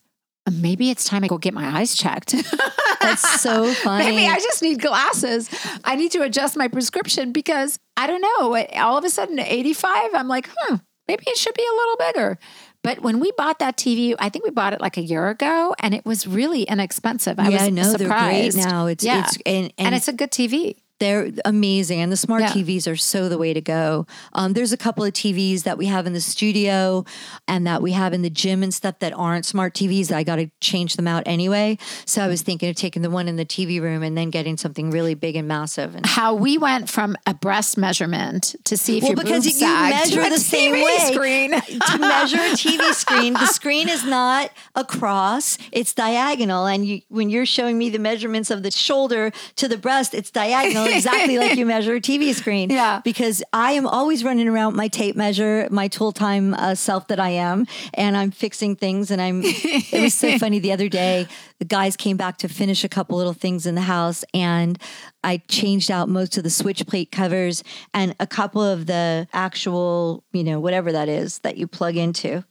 [0.47, 2.33] "Uh, maybe it's time I go get my eyes checked.
[3.03, 4.05] That's so funny.
[4.05, 5.49] maybe I just need glasses.
[5.83, 8.57] I need to adjust my prescription because I don't know.
[8.81, 10.75] All of a sudden, at 85, I'm like, hmm,
[11.07, 12.39] maybe it should be a little bigger.
[12.83, 15.73] But when we bought that TV, I think we bought it like a year ago,
[15.79, 17.39] and it was really inexpensive.
[17.39, 18.57] I yeah, was no, surprised.
[18.57, 18.87] now.
[18.87, 19.23] It's yeah.
[19.23, 20.75] it's and, and, and it's a good TV.
[20.99, 22.49] They're amazing, and the smart Yeah.
[22.51, 24.05] TVs are so the way to go.
[24.33, 27.03] Um, there's a couple of TVs that we have in the studio
[27.47, 30.11] and that we have in the gym and stuff that aren't smart TVs.
[30.11, 31.77] I got to change them out anyway.
[32.05, 34.55] So I was thinking of taking the one in the TV room and then getting
[34.55, 35.95] something really big and massive.
[35.95, 39.67] And how we went from a breast measurement to see if Well, your because you
[39.67, 40.97] measure the same TV way.
[41.13, 41.51] screen.
[41.51, 46.65] to measure a TV screen, the screen is not across; it's diagonal.
[46.65, 50.31] And you, when you're showing me the measurements of the shoulder to the breast, it's
[50.31, 52.69] diagonal, exactly like you measure a TV screen.
[52.69, 53.01] Yeah.
[53.03, 57.19] Because I am always running around my tape measure, my tool time uh, self that
[57.19, 59.11] I am, and I'm fixing things.
[59.11, 59.41] And I'm.
[59.43, 61.27] it was so funny the other day.
[61.59, 64.77] The guys came back to finish a couple little things in the house, and
[65.23, 70.23] I changed out most of the switch plate covers and a couple of the actual,
[70.33, 72.43] you know, whatever that is that you plug into.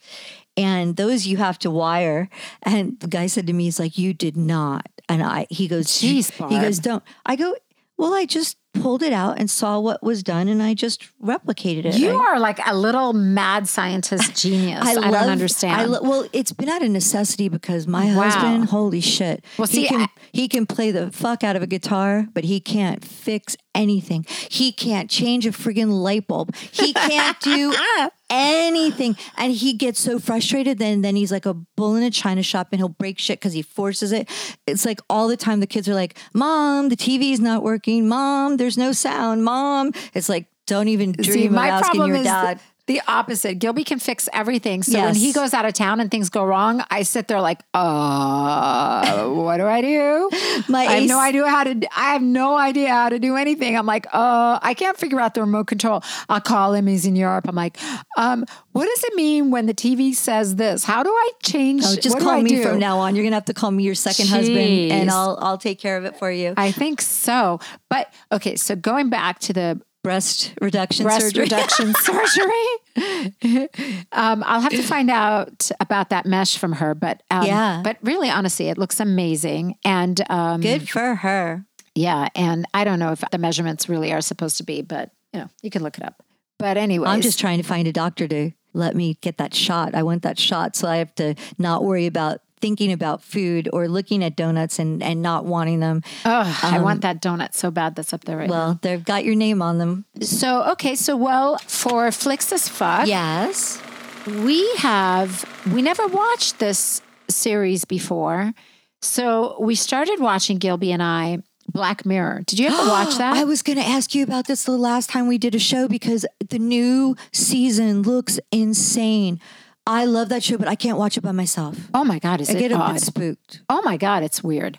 [0.57, 2.29] And those you have to wire.
[2.63, 4.87] And the guy said to me, he's like, you did not.
[5.09, 7.03] And I, he goes, Jeez, he goes, don't.
[7.27, 7.55] I go,
[8.03, 11.85] well, I just pulled it out and saw what was done and I just replicated
[11.85, 11.99] it.
[11.99, 14.83] You I- are like a little mad scientist genius.
[14.85, 15.81] I, don't understand.
[15.81, 18.23] I lo- well, it's been out of necessity because my Wow.
[18.31, 21.63] husband, holy shit, Well, see, he can I- he can play the fuck out of
[21.63, 24.27] a guitar, but he can't fix anything.
[24.51, 26.55] He can't change a friggin' light bulb.
[26.57, 27.75] He can't do
[28.31, 30.79] anything, and he gets so frustrated.
[30.79, 33.53] Then then he's like a bull in a china shop, and he'll break shit because
[33.53, 34.29] he forces it.
[34.67, 38.09] It's like all the time the kids are like, "Mom, the TV's not working.
[38.09, 39.45] Mom, there's no sound.
[39.45, 40.47] Mom." It's like.
[40.65, 42.61] Don't even dream See, of asking your dad.
[42.87, 43.59] The opposite.
[43.61, 44.83] Gilby can fix everything.
[44.83, 47.61] So when he goes out of town and things go wrong, I sit there like,
[47.73, 50.31] uh, what do I do?
[50.69, 51.81] My I have no idea how to.
[51.97, 53.77] I have no idea how to do anything.
[53.77, 56.03] I'm like, uh, I can't figure out the remote control.
[56.29, 56.89] I'll call him.
[56.89, 57.47] He's in Europe.
[57.49, 57.79] I'm like,
[58.17, 60.83] um, what does it mean when the TV says this?
[60.83, 61.85] How do I change?
[61.87, 63.15] Oh, just call me from now on.
[63.15, 66.05] You're gonna have to call me your second husband, and I'll I'll take care of
[66.05, 66.55] it for you.
[66.57, 67.61] I think so.
[67.89, 71.45] But okay, so going back to the breast reduction breast surgery.
[71.45, 73.69] reduction surgery.
[74.13, 77.81] um, I'll have to find out about that mesh from her, but um, Yeah.
[77.85, 81.65] but really, honestly, it looks amazing, and um, Good for her.
[81.95, 82.29] yeah.
[82.35, 85.49] And I don't know if the measurements really are supposed to be, but you know,
[85.63, 86.23] you can look it up.
[86.59, 89.95] But anyway, I'm just trying to find a doctor to let me get that shot.
[89.95, 93.89] I want that shot, so I have to not worry about thinking about food or
[93.89, 96.03] looking at donuts and and not wanting them.
[96.25, 99.25] Oh, I want that donut so bad that's up there right um, Well, they've got
[99.27, 100.07] your name on them.
[100.23, 103.83] So okay, so well for Flix as fuck, Yes.
[104.27, 105.45] we have
[105.75, 108.55] we never watched this series before.
[109.03, 112.43] So we started watching Gilby and I Black Mirror.
[112.47, 113.37] Did you ever watch that?
[113.37, 115.89] I was going to ask you about this the last time we did a show
[115.89, 119.41] because the new season looks insane.
[119.87, 121.77] I love that show, but I can't watch it by myself.
[121.95, 123.63] oh my God, is I it get a bit spooked.
[123.69, 124.79] Oh my God, it's weird.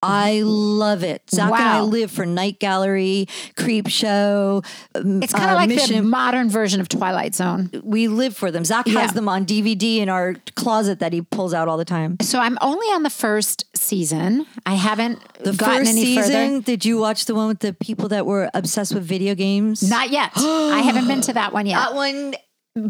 [0.00, 1.26] I love it.
[1.26, 4.62] Zakk and I live for Night Gallery, Creep Show.
[4.94, 7.68] um, It's kind of uh, like the modern version of Twilight Zone.
[7.82, 8.62] we live for them.
[8.62, 9.00] Zakk Yeah.
[9.00, 12.16] has them on DVD in our closet that he pulls out all the time.
[12.22, 14.46] So I'm only on the first season.
[14.64, 16.60] I haven't The gotten first any season, further.
[16.62, 19.82] did you watch the one with the people that were obsessed with video games?
[19.90, 20.30] Not yet.
[20.36, 21.74] I haven't been to that one yet.
[21.80, 22.34] that one.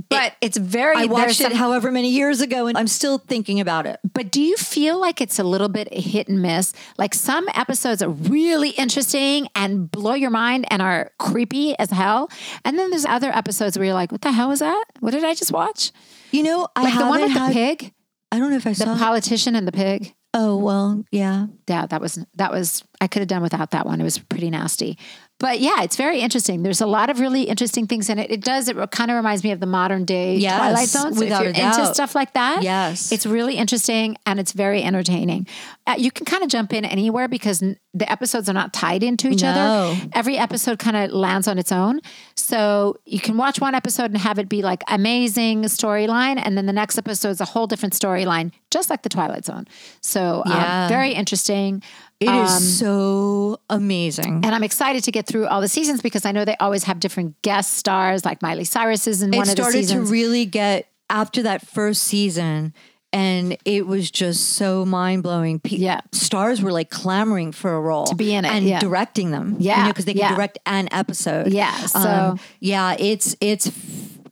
[0.08, 0.96] But it's very.
[0.96, 3.98] I watched it however many years ago, and I'm still thinking about it.
[4.14, 6.72] But do you feel like it's a little bit hit and miss?
[6.98, 12.30] Like some episodes are really interesting and blow your mind and are creepy as hell.
[12.64, 14.84] And then there's other episodes where you're like, what the hell was that?
[15.00, 15.92] What did I just watch?
[16.32, 17.92] You know, I Like the one with the had- pig,
[18.30, 18.94] I don't know if I the saw.
[18.94, 20.14] The politician and the pig.
[20.34, 21.46] oh well, yeah.
[21.68, 24.00] Yeah, that was that was I could have done without that one.
[24.00, 24.98] It was pretty nasty.
[25.40, 26.64] But yeah, it's very interesting.
[26.64, 28.28] There's a lot of really interesting things in it.
[28.30, 28.68] It does.
[28.68, 31.14] It kind of reminds me of the modern day Yes, Twilight Zone.
[31.14, 33.12] So without if you're into stuff like that, Yes.
[33.12, 35.46] it's really interesting and it's very entertaining.
[35.86, 39.04] Uh, you can kind of jump in anywhere because n- the episodes are not tied
[39.04, 39.50] into each No.
[39.50, 40.00] other.
[40.12, 42.00] Every episode kind of lands on its own.
[42.34, 46.66] So you can watch one episode and have it be like amazing storyline, and then
[46.66, 49.66] the next episode is a whole different storyline, just like the Twilight Zone.
[50.00, 50.84] So Yeah.
[50.84, 51.82] um, very interesting.
[52.20, 54.40] It is Um, so amazing.
[54.44, 56.98] and I'm excited to get through all the seasons because I know they always have
[56.98, 59.88] different guest stars, like Miley Cyrus is in It one of the seasons.
[59.88, 62.74] started to really get after that first season.
[63.10, 65.62] And it was just so mind blowing.
[65.64, 66.00] Yeah.
[66.12, 68.80] stars were like clamoring for a role to be in it, and yeah.
[68.80, 69.56] directing them.
[69.58, 70.34] Yeah, because they can yeah.
[70.34, 71.50] direct an episode.
[71.52, 73.70] Yeah, so- Um, yeah, it's it's.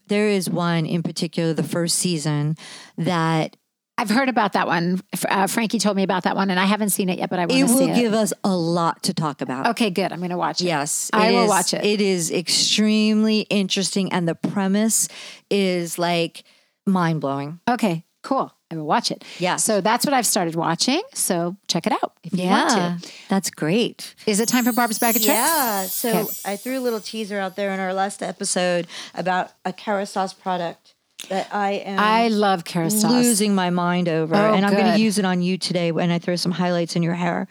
[0.09, 2.57] There is one in particular, the first season,
[2.99, 3.57] that
[3.99, 5.01] I've heard about that one.
[5.29, 7.47] Uh, Frankie told me about that one, and I haven't seen it yet, but I
[7.47, 7.95] want it to see will it.
[7.97, 9.67] give us a lot to talk about.
[9.69, 10.13] okay, good.
[10.13, 10.67] I'm going to watch it.
[10.67, 11.85] Yes, I it will is- watch it.
[11.85, 15.09] It is extremely interesting, and the premise
[15.51, 16.45] is like
[16.87, 17.61] mind blowing.
[17.69, 18.53] Okay, cool.
[18.71, 19.25] I will watch it.
[19.39, 19.57] Yeah.
[19.57, 21.01] So that's what I've started watching.
[21.15, 22.71] So check it out if you want
[23.03, 23.13] to.
[23.29, 24.17] that's great.
[24.27, 25.37] Is it time for Barb's bag of tricks?
[25.39, 25.85] Yeah.
[25.85, 26.29] So Okay.
[26.45, 30.96] I threw a little teaser out there in our last episode about a Kerastase product
[31.29, 33.05] that I am I love sauce.
[33.05, 34.35] losing my mind over.
[34.35, 36.97] Oh, and I'm going to use it on you today when I throw some highlights
[36.97, 37.49] in your hair.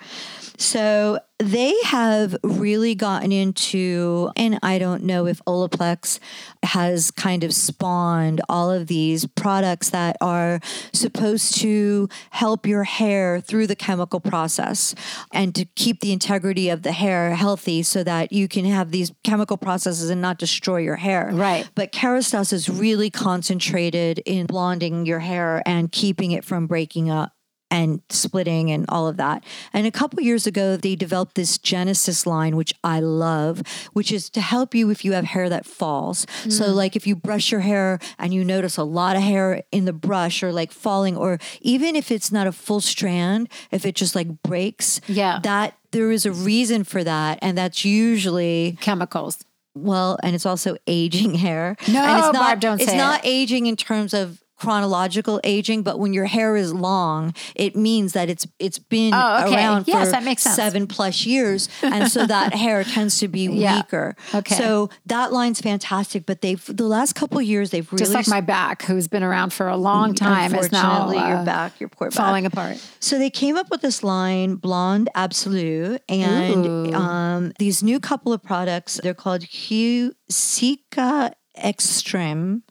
[0.58, 6.20] So they have really gotten into, and I don't know if Olaplex
[6.64, 10.62] has kind of spawned all of these products that are
[10.94, 14.96] supposed to help your hair through the chemical process
[15.34, 19.12] and to keep the integrity of the hair healthy so that you can have these
[19.26, 21.32] chemical processes and not destroy your hair.
[21.34, 21.70] Right.
[21.76, 27.35] But Kerastase is really concentrated in blonding your hair and keeping it from breaking up
[27.72, 29.44] and splitting and all of that.
[29.74, 33.62] And a couple years ago, they developed this Genesis line, which I love,
[33.94, 36.26] which is to help you if you have hair that falls.
[36.48, 36.76] So, Mm.
[36.76, 39.94] like if you brush your hair and you notice a lot of hair in the
[39.94, 44.16] brush or like falling, or even if it's not a full strand, if it just
[44.16, 45.40] like breaks, Yeah.
[45.44, 47.40] that there is a reason for that.
[47.42, 49.38] And that's usually Chemicals.
[49.74, 51.76] well, and it's also aging hair.
[51.88, 53.28] No, and it's not, Barb, don't It's say not it.
[53.28, 58.30] aging in terms of chronological aging, but when your hair is long, it means that
[58.30, 59.56] it's it's been Oh, okay.
[59.56, 60.56] around Yes, for that makes sense.
[60.56, 63.78] seven plus years, and so that hair tends to be Yeah.
[63.78, 64.16] weaker.
[64.34, 64.56] Okay.
[64.56, 66.26] so that line's fantastic.
[66.26, 69.24] But they've the last couple of years they've really Just like my back, who's been
[69.24, 72.18] around for a long time, is now Unfortunately, uh, your back, your poor back.
[72.18, 72.78] falling apart.
[73.00, 78.42] So they came up with this line, Blonde Absolute, and um, these new couple of
[78.42, 79.00] products.
[79.04, 82.62] They're called Huile Cicaextreme.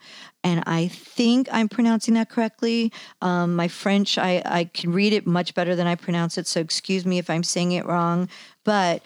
[0.45, 2.93] And I think I'm pronouncing that correctly.
[3.23, 6.47] Um, my French, I, I can read it much better than I pronounce it.
[6.47, 8.29] So excuse me if I'm saying it wrong.
[8.63, 9.03] But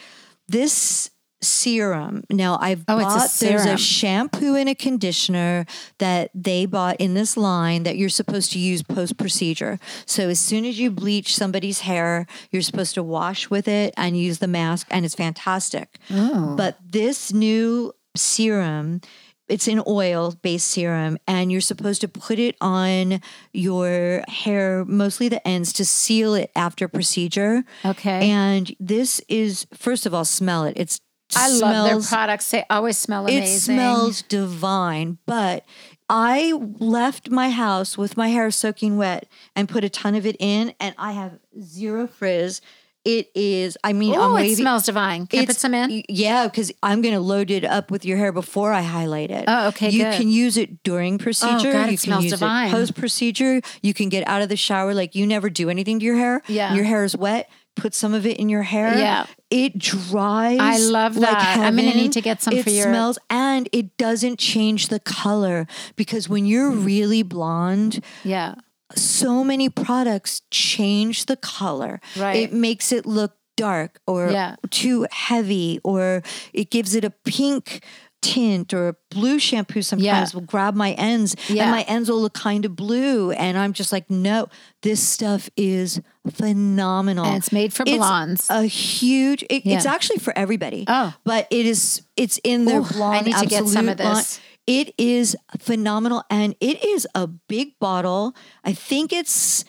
[0.48, 5.66] this serum, now I've Oh, it's a bought, there's a shampoo and a conditioner
[5.98, 9.78] that they bought in this line that you're supposed to use post procedure.
[10.04, 14.18] So as soon as you bleach somebody's hair, you're supposed to wash with it and
[14.18, 15.98] use the mask, and it's fantastic.
[16.10, 16.56] Oh.
[16.56, 19.00] But this new serum,
[19.48, 23.20] it's an oil based serum, and you're supposed to put it on
[23.52, 27.64] your hair, mostly the ends, to seal it after procedure.
[27.84, 28.30] Okay.
[28.30, 30.74] And this is, first of all, smell it.
[30.76, 31.00] It's
[31.36, 32.50] I love their products.
[32.50, 33.42] They always smell amazing.
[33.42, 35.64] it smells divine, but
[36.08, 40.36] I left my house with my hair soaking wet and put a ton of it
[40.38, 42.60] in, and I have zero frizz.
[43.04, 43.78] It is.
[43.82, 45.26] I mean, Oh, it smells divine.
[45.26, 46.02] Can I put some in?
[46.08, 49.44] Yeah, because I'm going to load it up with your hair before I highlight it.
[49.48, 50.14] Oh, okay, You good.
[50.16, 51.72] can use it during oh, procedure.
[51.72, 52.70] God, it you can smells use divine.
[52.70, 53.62] post procedure.
[53.82, 56.42] You can get out of the shower like you never do anything to your hair.
[56.48, 56.74] Yeah.
[56.74, 57.48] your hair is wet.
[57.76, 58.98] Put some of it in your hair.
[58.98, 59.26] Yeah.
[59.50, 60.58] it dries.
[60.60, 61.58] I love like that.
[61.60, 64.98] I'm gonna need to get some it for your- smells and it doesn't change the
[65.00, 66.84] color because when you're mm.
[66.84, 68.56] really blonde, Yeah.
[68.94, 72.00] So many products change the color.
[72.16, 72.36] Right.
[72.36, 74.56] It makes it look dark or Yeah.
[74.70, 76.22] too heavy or
[76.52, 77.82] it gives it a pink
[78.20, 80.26] tint or a blue shampoo sometimes Yeah.
[80.34, 81.62] will grab my ends Yeah.
[81.64, 84.48] and my ends will look kind of blue and I'm just like no
[84.82, 88.46] this stuff is phenomenal And it's made for It's blondes.
[88.50, 91.14] a huge it- it's actually for everybody Oh.
[91.24, 94.40] but it is it's in their Ooh, I need to get some of this.
[94.68, 98.34] It is phenomenal and it is a big bottle.
[98.64, 99.64] I think it's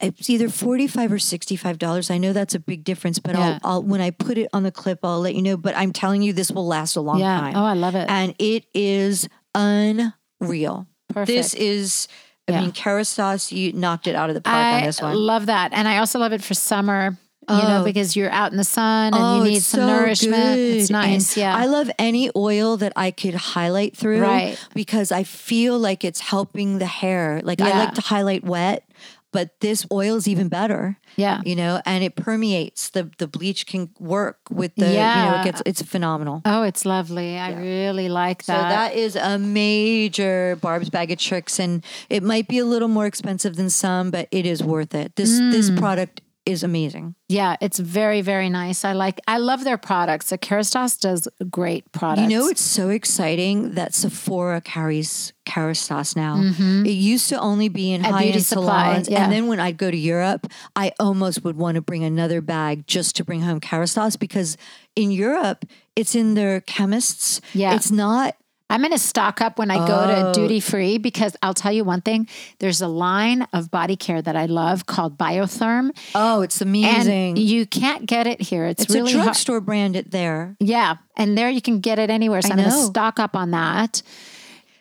[0.00, 2.10] it's either 45 or 65 dollars.
[2.10, 3.58] I know that's a big difference, but Yeah.
[3.64, 5.56] I'll, I'll when I put it on the clip, I'll let you know.
[5.56, 7.40] But I'm telling you, this will last a long Yeah.
[7.40, 7.56] time.
[7.56, 8.10] Oh, I love it.
[8.10, 10.86] And it is unreal.
[11.08, 11.26] Perfect.
[11.28, 12.08] This is,
[12.48, 12.60] I Yeah.
[12.60, 15.16] mean, Kerastase, you knocked it out of the park on I this one.
[15.16, 15.72] love that.
[15.72, 17.16] And I also love it for summer,
[17.48, 17.84] you know, Oh.
[17.84, 20.58] because you're out in the sun and Oh, you need some so nourishment.
[20.58, 20.92] It's good.
[20.92, 21.36] nice.
[21.36, 21.56] And yeah.
[21.56, 24.20] I love any oil that I could highlight through.
[24.20, 24.58] Right.
[24.74, 27.40] Because I feel like it's helping the hair.
[27.44, 28.88] Like I like to highlight wet,
[29.32, 30.96] but this oil is even better.
[31.16, 31.40] yeah.
[31.44, 32.90] You know, and it permeates.
[32.90, 35.40] The the bleach can work with the you know, Yeah.
[35.40, 36.42] it gets it's phenomenal.
[36.44, 37.38] Oh, it's lovely.
[37.38, 38.62] I really like that.
[38.62, 38.94] So that.
[38.94, 43.56] is a major Barb's bag of tricks, and it might be a little more expensive
[43.56, 45.14] than some, but it is worth it.
[45.16, 45.78] This this Mm.
[45.78, 47.14] product is amazing.
[47.28, 48.84] yeah, it's very, very nice.
[48.84, 50.28] I like, I love their products.
[50.30, 52.20] The Kerastase does great products.
[52.22, 56.36] You know, it's so exciting that Sephora carries Kerastase now.
[56.86, 58.32] It used to only be in At high Mm-hmm.
[58.34, 59.24] End Supply, salons, yeah.
[59.24, 62.86] and then when I'd go to Europe, I almost would want to bring another bag
[62.86, 64.56] just to bring home Kerastase because
[64.94, 65.64] in Europe
[65.96, 67.40] it's in their chemists.
[67.54, 67.74] Yeah.
[67.74, 68.36] it's not.
[68.70, 70.32] I'm going to stock up when I go Oh.
[70.32, 72.26] to duty free because I'll tell you one thing.
[72.58, 75.90] There's a line of body care that I love called Biotherm.
[76.14, 77.30] Oh, it's amazing.
[77.36, 78.64] And you can't get it here.
[78.64, 79.26] It's, it's really a hard.
[79.26, 79.96] drugstore brand.
[79.96, 80.56] It there.
[80.60, 80.96] Yeah.
[81.16, 82.40] And there you can get it anywhere.
[82.42, 84.02] So I I'm going to stock up on that.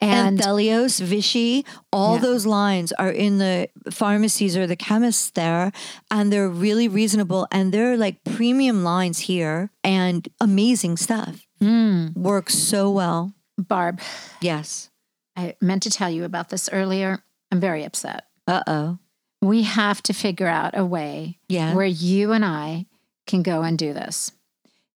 [0.01, 2.21] And And, Thelios, Vichy, all Yeah.
[2.21, 5.71] those lines are in the pharmacies or the chemists there,
[6.11, 7.47] and they're really reasonable.
[7.51, 11.45] And they're like premium lines here and amazing stuff.
[11.61, 12.07] Hmm.
[12.15, 13.33] Works so well.
[13.57, 13.99] Barb,
[14.41, 14.89] Yes.
[15.35, 17.23] I meant to tell you about this earlier.
[17.51, 18.25] I'm very upset.
[18.47, 18.97] Uh oh.
[19.41, 21.73] We have to figure out a way Yeah.
[21.73, 22.85] where you and I
[23.27, 24.31] can go and do this.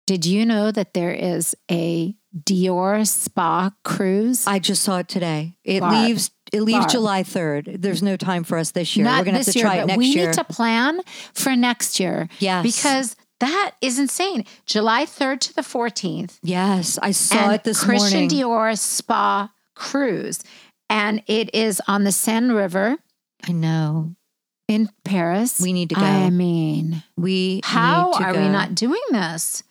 [0.06, 4.46] Did you know that there is a Dior spa cruise?
[4.48, 5.56] I just saw it today.
[5.64, 5.94] It Barb.
[5.94, 6.32] leaves.
[6.54, 6.90] It leaves Barb.
[6.92, 7.78] July third.
[7.80, 9.04] There's no time for us this year.
[9.06, 10.28] Not We're gonna this have to year, try it but next we year.
[10.28, 11.00] need to plan
[11.34, 12.30] for next year.
[12.40, 12.64] Yes.
[12.64, 14.46] Because that is insane.
[14.66, 16.40] July 3rd to the 14th.
[16.44, 18.30] yes, I saw it this Christian morning.
[18.30, 20.40] Christian Dior spa cruise.
[20.90, 22.98] And it is on the Seine River
[23.48, 24.16] I know.
[24.68, 25.60] in Paris.
[25.60, 26.02] We need to go.
[26.02, 28.42] I mean, We how need to are go.
[28.42, 29.64] we not doing this?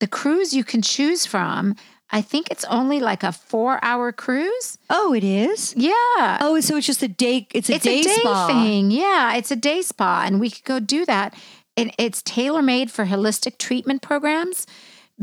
[0.00, 1.76] The cruise you can choose from,
[2.10, 4.78] I think it's only like a four hour cruise.
[4.90, 5.74] Oh, it is.
[5.76, 6.38] Yeah.
[6.40, 7.46] Oh, so it's just a day.
[7.54, 8.46] It's a it's day, a day spa.
[8.48, 8.90] thing.
[8.90, 11.34] Yeah, it's a day spa, and we could go do that.
[11.76, 14.66] And it's tailor made for holistic treatment programs,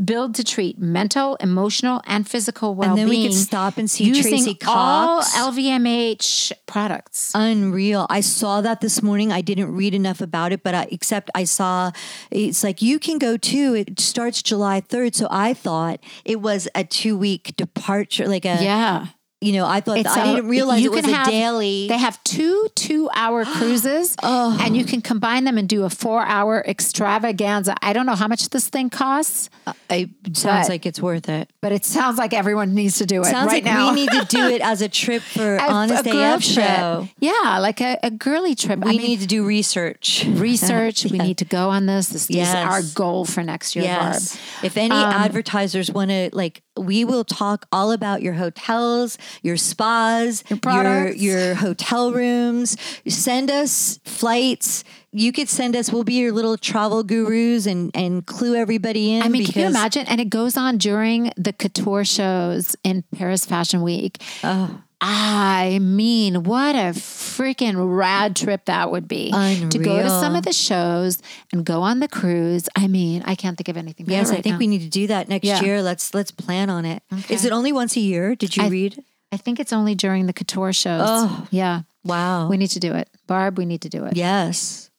[0.02, 2.98] built to treat mental, emotional, and physical well-being.
[2.98, 7.32] And then we could stop and see using Tracy all LVMH products.
[7.34, 8.06] Unreal.
[8.08, 9.30] I saw that this morning.
[9.30, 11.92] I didn't read enough about it, but I, except I saw
[12.30, 13.74] it's like you can go too.
[13.74, 15.14] It starts July 3rd.
[15.14, 19.06] So I thought it was a two week departure, like a, yeah.
[19.40, 21.88] You know, I thought I a- didn't realize you it was can a have- daily.
[21.88, 24.58] They have two two hour cruises, Oh.
[24.60, 27.74] and you can combine them and do a four hour extravaganza.
[27.82, 29.48] I don't know how much this thing costs,
[29.88, 31.48] it sounds but- like it's worth it.
[31.62, 33.88] but it sounds like everyone needs to do it Sounds right like now.
[33.90, 37.08] we need to do it as a trip for A- Honest a AF show.
[37.18, 38.80] Yeah, like a, a girly trip.
[38.80, 40.24] We I mean, need to do research.
[40.28, 41.04] research.
[41.06, 42.08] We need to go on this.
[42.08, 42.48] This Yes.
[42.48, 44.36] is our goal for next year, Yes.
[44.36, 44.64] Barb.
[44.64, 49.56] If any Um, advertisers want to, like, we will talk all about your hotels, your
[49.56, 51.20] spas, your products.
[51.20, 52.76] your, hotel rooms.
[53.08, 54.84] Send us flights.
[55.12, 55.92] You could send us.
[55.92, 59.22] We'll be your little travel gurus and and clue everybody in.
[59.22, 60.06] I mean, can you imagine?
[60.06, 64.22] And it goes on during the couture shows in Paris Fashion Week.
[64.44, 70.34] Oh, I mean, what a freaking rad trip that would be to go to some
[70.36, 71.22] of the shows
[71.52, 72.68] and go on the cruise.
[72.76, 74.04] I mean, I can't think of anything.
[74.06, 74.58] better yes, I think now.
[74.58, 75.62] we need to do that next Yeah.
[75.62, 75.82] year.
[75.82, 77.02] Let's let's plan on it.
[77.30, 77.46] Is Okay.
[77.48, 78.34] it only once a year?
[78.34, 79.02] Did you I- read?
[79.32, 81.02] I think it's only during the couture shows.
[81.06, 81.46] Oh.
[81.52, 82.48] Yeah, Wow.
[82.48, 83.58] we need to do it, Barb.
[83.58, 84.16] We need to do it.
[84.16, 84.90] yes.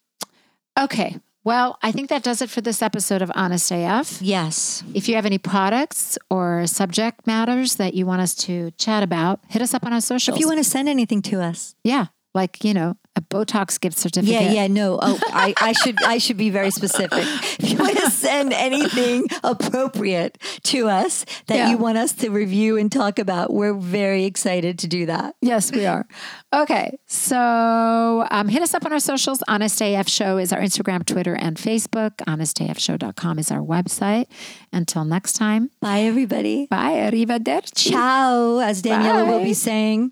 [0.80, 4.22] Okay, Well, I think that does it for this episode of Honest AF.
[4.22, 4.84] Yes.
[4.94, 9.39] If you have any products or subject matters that you want us to chat about,
[9.50, 10.38] hit us up on our socials.
[10.38, 11.76] If you want to send anything to us.
[11.84, 14.42] yeah, like you know, a Botox gift certificate.
[14.42, 14.98] Yeah, yeah, no.
[15.02, 17.24] Oh, I, I should I should be very specific.
[17.62, 21.70] If you want to send anything appropriate to us that Yeah.
[21.70, 25.36] you want us to review and talk about, we're very excited to do that.
[25.42, 26.08] Yes, we are.
[26.54, 29.44] Okay, so um, hit us up on our socials.
[29.48, 32.16] Honest AF Show is our Instagram, Twitter, and Facebook.
[32.28, 34.26] HonestAFShow.com is our website.
[34.74, 36.66] Until next time, Bye, everybody.
[36.68, 36.94] bye.
[37.12, 37.92] Arrivederci.
[37.92, 40.12] Ciao, as Daniella will be saying.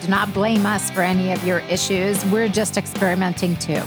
[0.00, 2.24] Do not blame us for any of your issues.
[2.26, 3.82] We're just experimenting too.